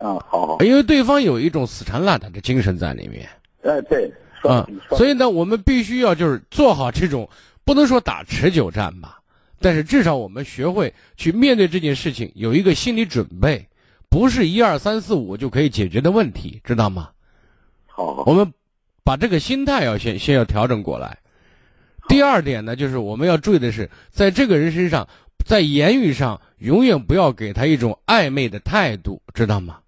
[0.00, 3.28] 啊，好好，因为对方有一种死缠烂打的精神在里面。
[3.62, 4.10] 哎，对，
[4.42, 4.66] 啊，
[4.96, 7.28] 所以呢，我们必须要就是做好这种，
[7.64, 9.20] 不能说打持久战吧，
[9.60, 13.68] 但是至少我们学会去面对这件事情，有一个心理准备，
[14.08, 17.10] 不是一二三四五就可以解决的问题，知道吗？
[17.86, 18.50] 好，我们
[19.04, 21.18] 把这个心态要先先要调整过来。
[22.08, 25.06] 第二点呢，就是我们要注意的是，在这个人身上，
[25.44, 29.78] 在言语上永远不要给他一种暧昧的态度，知道吗？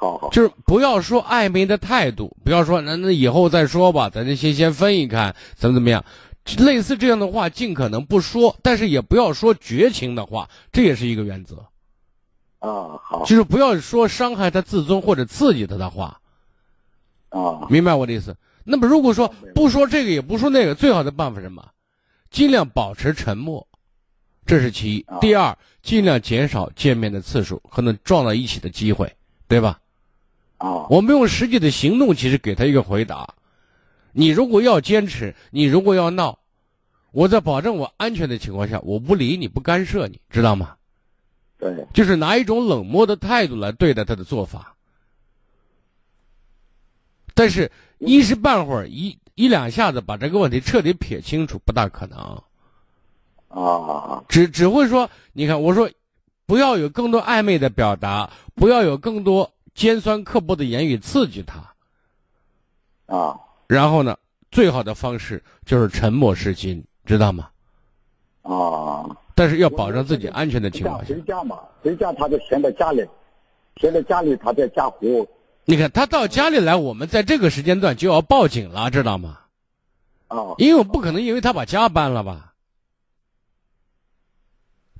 [0.00, 6.04] 好好，就是不要说暧昧的态度，不要说那那以后再说吧，咱就先先分一看，怎么怎么样，
[6.58, 11.56] 类似这样的话尽可能不说，但是也不要说绝情的话，这也是一个原则。
[12.60, 16.20] 啊，好，就是不要说伤害他自尊或者刺激他的话。
[17.30, 18.36] 啊，明白我的意思？
[18.64, 21.66] 那么如果说不说这个也不说那个，最好的办法是什么？
[22.30, 23.66] 尽量保持沉默，
[24.46, 25.04] 这是其一。
[25.20, 29.12] 第二，尽量减少见面的次数，可能撞到一起的机会，
[29.48, 29.80] 对吧？
[30.58, 33.34] 啊，我们用实际的行动，其实给他一个回答。
[34.12, 36.38] 你如果要坚持，你如果要闹，
[37.12, 40.74] 我在保证我安全的情况下，我不理你，不干涉你，知道吗？
[41.58, 44.74] 对，就是拿一种冷漠的态度来对待他的做法。
[47.34, 52.42] 但是，一时半会儿，一一两下子把这个问题彻底撇清楚，不大可能。
[53.48, 55.88] 啊，只只会说，你看，我说，
[56.46, 59.52] 不要有更多暧昧的表达，不要有更多。
[59.78, 61.62] 尖酸刻薄的言语刺激他，
[63.06, 63.38] 啊，
[63.68, 64.18] 然后呢，
[64.50, 67.48] 最好的方式就是沉默是金，知道吗？
[68.42, 69.06] 啊，
[69.36, 71.14] 但是要保证自己安全的情况下。
[71.14, 73.06] 回家嘛，回家他就闲在家里，
[73.76, 75.24] 闲在家里，他在家胡。
[75.64, 79.38] 你看他到家里来，我们在这个时间段就要报警了，知道吗？
[80.26, 82.52] 啊，因为我不可能因为他把家搬了吧，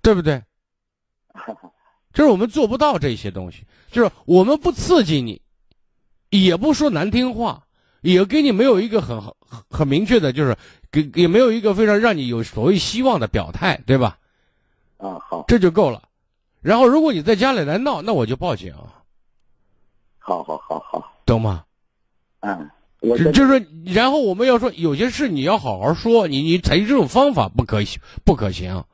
[0.03, 0.41] 对不对？
[2.15, 5.41] 就是我们做不到这些东西，就是我们不刺激你，
[6.31, 7.65] 也不说难听话，
[8.03, 9.35] 也给你没有一个很很
[9.71, 10.57] 很明确的，就是
[10.91, 14.19] 给也没有一个非常让你有所谓希望的表态，对吧？
[14.99, 16.03] 啊，好，这就够了。
[16.61, 18.75] 然后如果你在家里来闹，那我就报警。
[20.19, 21.65] 好好好好，懂吗？
[22.41, 22.71] 嗯，
[23.01, 27.79] 我就是说，然后我们要说有些事你要好好说，你你采取这种方法不可
[28.25, 28.85] 不可行，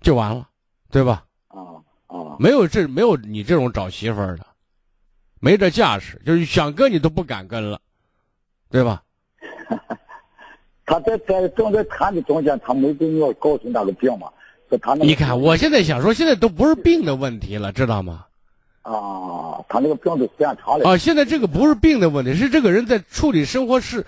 [0.00, 0.48] 就完了，
[0.90, 1.24] 对吧？
[2.38, 4.46] 没有这没有你这种找媳妇儿的，
[5.40, 7.80] 没这架势，就是想跟你都不敢跟了，
[8.70, 9.02] 对吧？
[10.86, 14.28] 他在在正在谈的中间，他没跟我告诉那个病嘛，
[14.68, 15.04] 说他那个。
[15.04, 18.26] 你看，我现在想说，现在都不是病的问题了，知道吗？
[18.82, 20.88] 啊，他那个病都时间长了。
[20.88, 24.04] 啊，现在这个不是病的问题，是这个人在处理生活事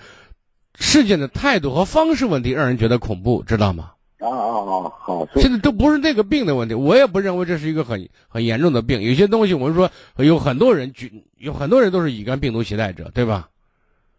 [0.75, 3.91] 事件的态度和方式问题，让人觉得恐怖，知道吗？
[4.29, 4.91] 啊啊啊！
[4.99, 9.01] 好，现在都不是那个病的问题，我也不认为这是一个很很严重的病。
[9.01, 10.93] 有些东西，我们说有很多人，
[11.37, 13.49] 有很多人都是乙肝病毒携带者，对吧？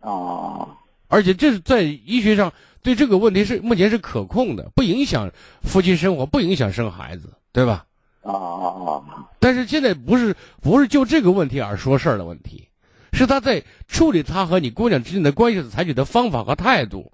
[0.01, 0.69] 啊！
[1.09, 2.53] 而且这是在医学上
[2.83, 5.31] 对这个问题是目前是可控的，不影响
[5.63, 7.87] 夫妻生活，不影响生孩子，对吧？
[8.23, 9.29] 啊啊啊！
[9.39, 12.69] 但是现在不是不是就这个问题而说事儿的问题，
[13.13, 17.11] 是他在处理他和你姑娘之间的关系采取的方法和态度。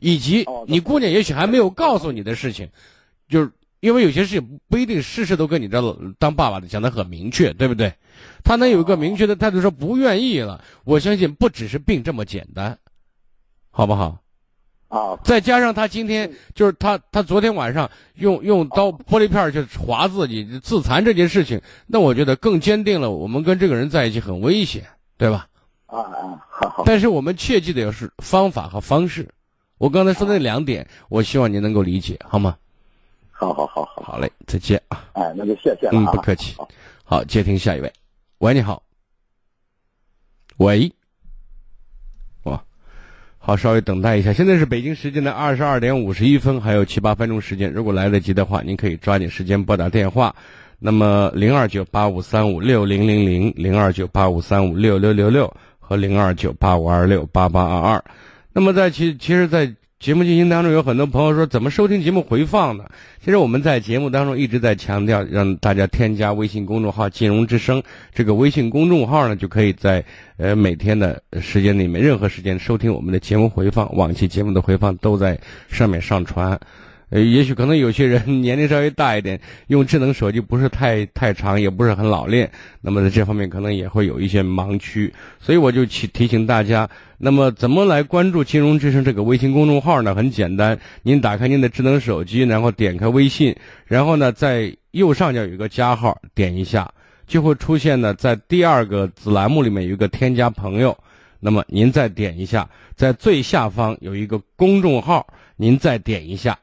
[0.00, 2.68] 以及你姑娘也许还没有告诉你的事情，
[3.28, 3.50] 就是
[3.80, 7.92] 因为有些事情不一定事事都跟你这当爸爸的讲的很明确，对不对？
[8.42, 12.78] 他能有一个明确的态度说不愿意了，我相信不只是病这么简单，
[13.70, 14.18] 好不好？
[14.88, 15.18] 啊！
[15.24, 24.86] 再加上他今天就是他他昨天晚上用用刀玻璃片去划自己自残这件事情，那我觉得更坚定了我们跟这个人在一起很危险，
[25.18, 25.48] 对吧？
[25.86, 26.46] 啊啊！
[26.48, 26.82] 好好。
[26.86, 29.28] 但是我们切记的要是方法和方式。
[29.78, 32.56] 我刚才说那两点，我希望您能够理解，好吗？
[33.30, 35.04] 好好好好，好嘞，再见啊！
[35.14, 36.54] 哎，那就谢谢了嗯，不客气。
[37.02, 37.92] 好，接听下一位。
[38.38, 38.82] 喂，你好。
[40.58, 40.90] 喂。
[42.44, 42.62] 哇，
[43.38, 44.32] 好，稍微等待一下。
[44.32, 47.70] 现在是北京时间的二十二点五十一分，还有七八分钟时间。
[47.72, 50.34] 如果来得及的话，您可以抓紧时间拨打电话。
[50.78, 58.04] 那么零二九八五三五六零零零零二九八五三五六六六六和零二九八五二六八八二二。
[58.54, 62.84] 那么在其其实，在节目进行当中，有很多朋友说怎么收听节目回放呢？
[63.24, 67.82] 其实我们在节目当中一直在强调，让大家添加微信公众号“金融之声”
[68.14, 70.04] 这个微信公众号呢，就可以在
[70.36, 75.36] 呃每天的时间里面，任何时间收听我们的节目回放，往期节目的回放都在
[75.68, 76.56] 上面上传。
[77.14, 82.50] 呃，也许可能有些人 年龄稍微大一点，用智能手机不是太太长，也不是很老练，
[82.80, 90.12] 那么在这方面可能也会有一些盲区，所以我就提提醒大家，那么怎么来关注“金融之声”这个微信公众号呢？
[90.12, 93.54] 很简单，您打开您的智能手机，然后点开微信，
[93.86, 96.92] 然后呢，在右上角有一个加号，点一下，
[97.28, 100.98] 就会出现呢，在第二个子栏目里面有一个添加朋友，
[101.38, 105.24] 那么您再点一下，在最下方有一个公众号，
[105.54, 106.58] 您再点一下。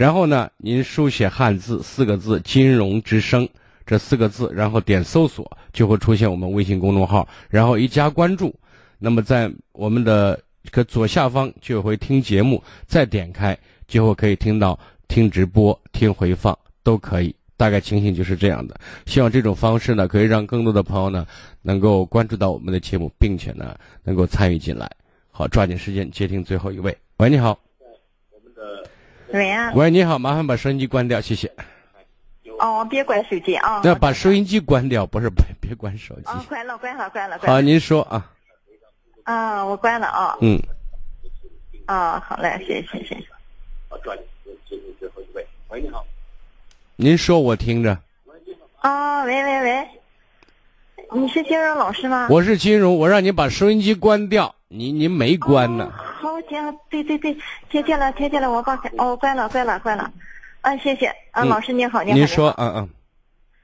[0.00, 3.46] 然后呢，您书写汉字四个字“金融之声”
[3.84, 8.58] 这四个字，然后点搜索，就会出现我们微信公众号，然后一加关注，
[8.98, 13.54] 那么在我们的这个左下方就会听节目，再点开
[13.86, 17.36] 就会可以听到听直播、听回放都可以。
[17.58, 18.80] 大概情形就是这样的。
[19.04, 21.26] 希望这种方式呢，可以让更多的朋友呢
[21.60, 24.90] 能够关注到我们的节目，并且呢能够参与进来。
[25.30, 26.96] 好，抓紧时间接听最后一位。
[27.18, 27.69] 喂，你好。
[29.32, 29.72] 喂啊。
[29.74, 31.50] 喂，你好，麻烦把收音机关掉，谢谢。
[32.58, 33.80] 哦，别关手机啊。
[33.84, 36.22] 要把收音机关掉，不是别别关手机。
[36.26, 37.54] 哦，关了，关了，关了，关了。
[37.54, 38.30] 好，您说啊。
[39.24, 40.36] 啊，我关了啊。
[40.40, 40.60] 嗯。
[41.86, 43.26] 啊，好嘞，谢谢，谢谢。
[43.88, 45.46] 好，抓紧接听最后一位。
[45.68, 46.04] 喂，你好。
[46.96, 47.96] 您说，我听着。
[48.80, 49.88] 啊，喂喂喂，
[51.12, 52.28] 你是金融老师吗？
[52.30, 55.90] 我是金融，我让你把收音机关掉，你您没关呢。
[55.92, 57.36] 好，行，对对对，
[57.68, 60.08] 听见了，听见了，我把哦关了，关了，关了。
[60.60, 62.18] 啊，谢谢啊，老师您好，您好。
[62.18, 62.88] 您说，嗯嗯。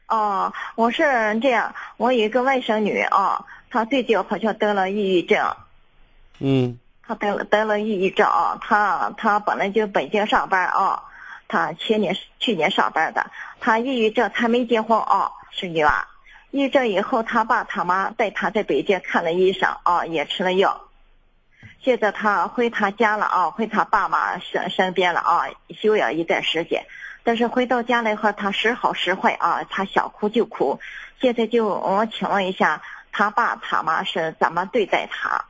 [0.08, 1.04] 哦，我是
[1.40, 5.46] 这样，我有一个外甥女啊，她最近好像得了抑郁症。
[6.40, 6.76] 嗯。
[7.06, 11.00] 她得了得了抑郁症啊，她她本来就北京上班啊。
[11.46, 13.24] 她前年去年上班的，
[13.60, 16.08] 她抑郁症，她没结婚啊，是女娃。
[16.56, 20.88] 抑郁症以后，他爸他妈带他在北京看了医生啊，也吃了药。
[21.82, 25.42] 现在他回他家了啊，回他爸妈身身边了啊，
[25.78, 26.86] 休养一段时间。
[27.22, 30.80] 但是回到家了以后，他时好时坏啊，他想哭就哭。
[31.20, 32.80] 现在就我请问一下，
[33.12, 35.44] 他爸他妈是怎么对待他？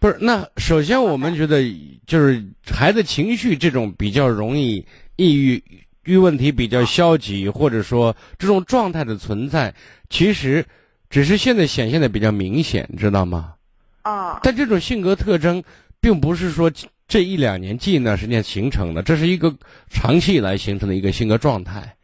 [0.00, 1.62] 不是，那首先我们觉得，
[2.04, 4.84] 就是孩子情绪这种比较容易
[5.14, 5.62] 抑郁、
[6.04, 9.74] 郁问题比较消极，或者说这种状态的存在，
[10.08, 10.64] 其实
[11.08, 13.54] 只是现在显现的比较明显，知道吗？
[14.02, 14.40] 啊。
[14.42, 15.62] 但这种性格特征，
[16.00, 16.70] 并不是说
[17.06, 19.54] 这一两年、近一段时间形成的，这是一个
[19.90, 21.94] 长期以来形成的一个性格状态。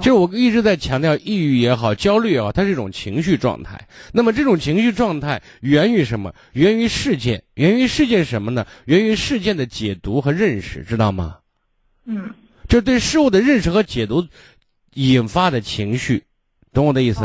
[0.00, 3.80] 就是我一直在强调，抑郁也好，焦虑也好，它是一种情绪状态。
[4.12, 6.34] 那么这种情绪状态源于什么？
[6.54, 8.66] 源于事件，源于事件什么呢？
[8.86, 11.36] 源于事件的解读和认识，知道吗？
[12.06, 12.28] 嗯，
[12.68, 14.28] 就对事物的认识和解读
[14.94, 16.24] 引发的情绪，
[16.72, 17.24] 懂我的意思？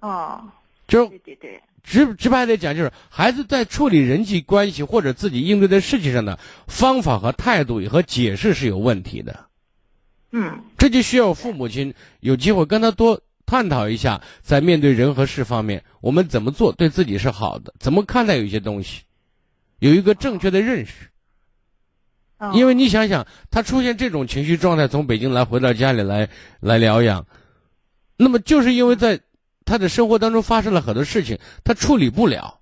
[0.00, 0.44] 哦，
[0.86, 9.46] 就对对对，直直白的讲，就是孩子在处理人际关系或者自己应对的事情上的方法和态度和解释是有问题的。
[10.32, 19.02] 嗯，这就需要父母亲有机会跟他多探讨一下，在面对人和事方面，我们怎么做对自己是好的，怎么看待有些东西，
[19.78, 21.11] 有一个正确的认识。
[22.54, 26.28] 因为你想想，他出现这种情绪状态，从北京来回到家里来
[26.60, 27.26] 来疗养，
[28.16, 29.20] 那么就是因为在
[29.64, 32.58] 他的生活当中发生了很多事情，他处理不了。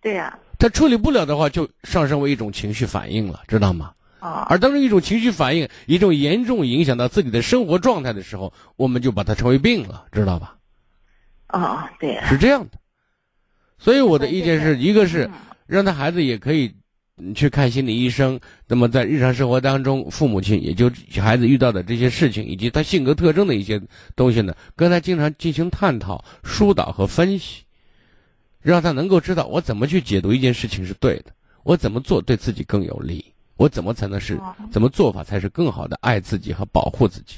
[0.00, 0.38] 对呀。
[0.58, 3.92] 他处理不了的话，就上升为一种情绪反应了，知道吗？
[4.18, 10.58] 啊而当这一种情绪反应，一种严重影响到自己的生活状态的时候，我们就把它称为病了，知道吧？
[11.46, 12.72] 啊，对，是这样的。
[13.78, 15.30] 所以我的意见是一个是
[15.66, 16.76] 让他孩子也可以
[17.34, 18.40] 去看心理医生。
[18.66, 20.90] 那么在日常生活当中，父母亲也就
[21.20, 23.80] 孩子遇到的这些事情以及他性格特征的一些
[24.16, 27.62] 东西呢，跟他经常进行探讨、疏导和分析，
[28.60, 31.32] 让他能够知道我怎么去解读一件事情是对的，
[31.62, 33.24] 我怎么做对自己更有利。
[33.56, 34.40] 我怎么才能是
[34.72, 37.36] 怎么做法才是更好的爱自己和保护自己？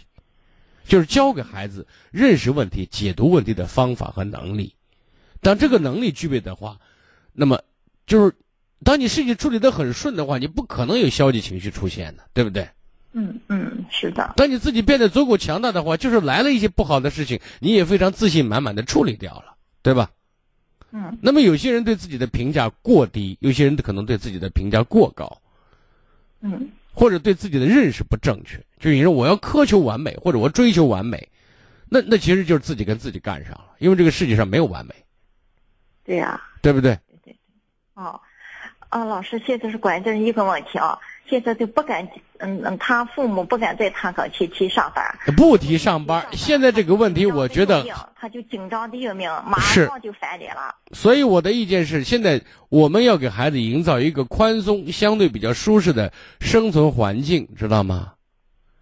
[0.87, 4.73] 就是教给孩子认识问题、解读问题的方法和能力。
[5.41, 6.79] 当这个能力具备的话，
[7.33, 7.61] 那么
[8.07, 8.33] 就是
[8.85, 12.69] 当你事情处理的很顺的话，你不可能有消极情绪出现的，对不对？
[13.13, 14.33] 嗯嗯，是的。
[14.37, 20.11] 当你自己变得足够强大的话，就是来了一些不好的事情，你也非常自信满满的处理掉了，对吧？
[20.93, 21.19] 嗯。
[21.21, 25.41] 那么有些人对自己的评价过低，有些人可能对自己的评价过高。
[26.41, 31.29] 嗯，或者对自己的认识不正确，就你说我要苛求完美，或者我追求完美，
[31.89, 34.95] 那那其实就是自己跟自己干上了，因为这个世界上没有完美。
[36.03, 36.99] 对呀，对不对？
[37.07, 37.37] 对对。
[37.95, 38.21] 哦，
[38.93, 40.99] 啊，老师，现在是关键一个问题啊。
[41.27, 42.07] 现在就不敢，
[42.41, 45.03] 嗯嗯，他父母不敢在他岗去提上班。
[45.35, 47.83] 不提上班，现在这个问题，我觉得
[48.15, 50.75] 他就紧张的要命，马上就翻脸了。
[50.93, 52.39] 所以我的意见是，现在
[52.69, 58.13] 我们要给孩子营造一个宽松、相对比较舒适的生存环境，知道吗？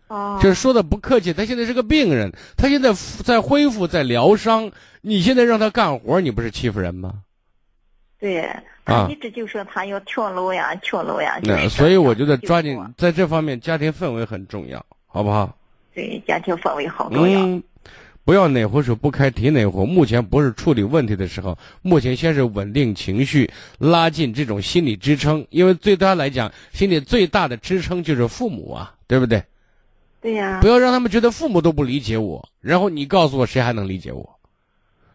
[0.08, 0.40] 哦。
[0.42, 2.92] 就是说的不客气，他现在是个病人，他现在
[3.22, 4.72] 在恢复，在疗伤。
[5.02, 7.12] 你现在让他干活，你不是欺负人吗？
[8.20, 8.48] 对。
[8.82, 11.38] 他一直就说他要跳楼呀，跳楼呀。
[11.44, 15.56] 那所以我觉得抓紧在这方面，家庭氛围很重要，好不好？
[15.94, 17.40] 对，家庭氛围好重要。
[17.40, 17.62] 嗯，
[18.24, 19.86] 不要哪壶水不开提哪壶。
[19.86, 23.48] 目前不是处理问题的时候，目前先是稳定情绪，
[23.78, 25.46] 拉近这种心理支撑。
[25.50, 29.40] 因为对他来讲，心里最大的支撑就是父母啊，对不对？
[30.20, 30.58] 对呀。
[30.60, 34.39] 不要让他们觉得父母都不理解我，然后你告诉我谁还能理解我？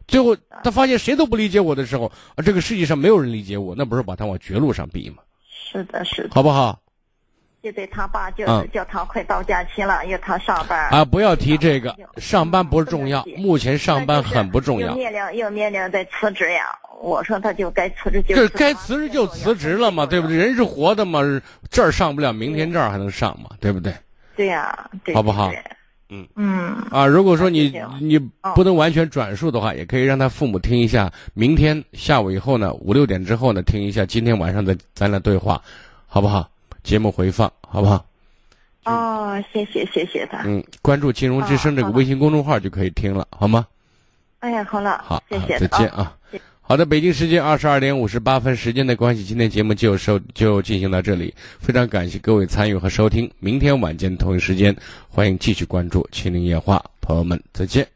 [0.07, 5.17] 最后他发现谁都不理解我的时候，啊，这个世界上没有人理解我，那不是把他往绝路上逼吗？
[5.49, 6.29] 是的，是的。
[6.33, 6.79] 好不好？
[7.63, 14.89] 就对他爸就是叫他快到假期了，因为他上班啊，不要提这个，上班不是重要，目前上班很不重要。
[14.89, 18.35] 又面临又面临在辞职呀，我说他就该辞职就。
[18.35, 20.37] 这该辞职就辞职了嘛，对不对？
[20.37, 21.21] 人是活的嘛，
[21.71, 23.91] 这儿上不了，明天这儿还能上嘛，对不对？
[24.35, 25.51] 对呀，好不好？
[26.09, 28.19] 嗯嗯啊，如果说你你
[28.53, 35.61] 不能完全转述的话，也可以让他父母听一下，明天下午以后呢，五六点之后呢，听一下今天晚上的咱俩对话，
[36.07, 36.49] 好不好？
[36.83, 38.05] 节目回放好不好？
[38.85, 40.43] 哦，谢谢谢谢他。
[40.45, 43.65] 嗯，关注“金融之声”这个微信公众号就可以听了，好吗？
[44.39, 46.15] 哎呀，好了，好，谢谢，再见啊。
[46.67, 51.31] 好的，北京时间二十二点五十八分，时间的关系，今天节目就收就进行到这里。
[51.59, 54.75] 非常感谢各位参与和收听，明天晚间同一时间，
[55.07, 57.87] 欢迎继续关注《麒麟夜话》，朋友们再见。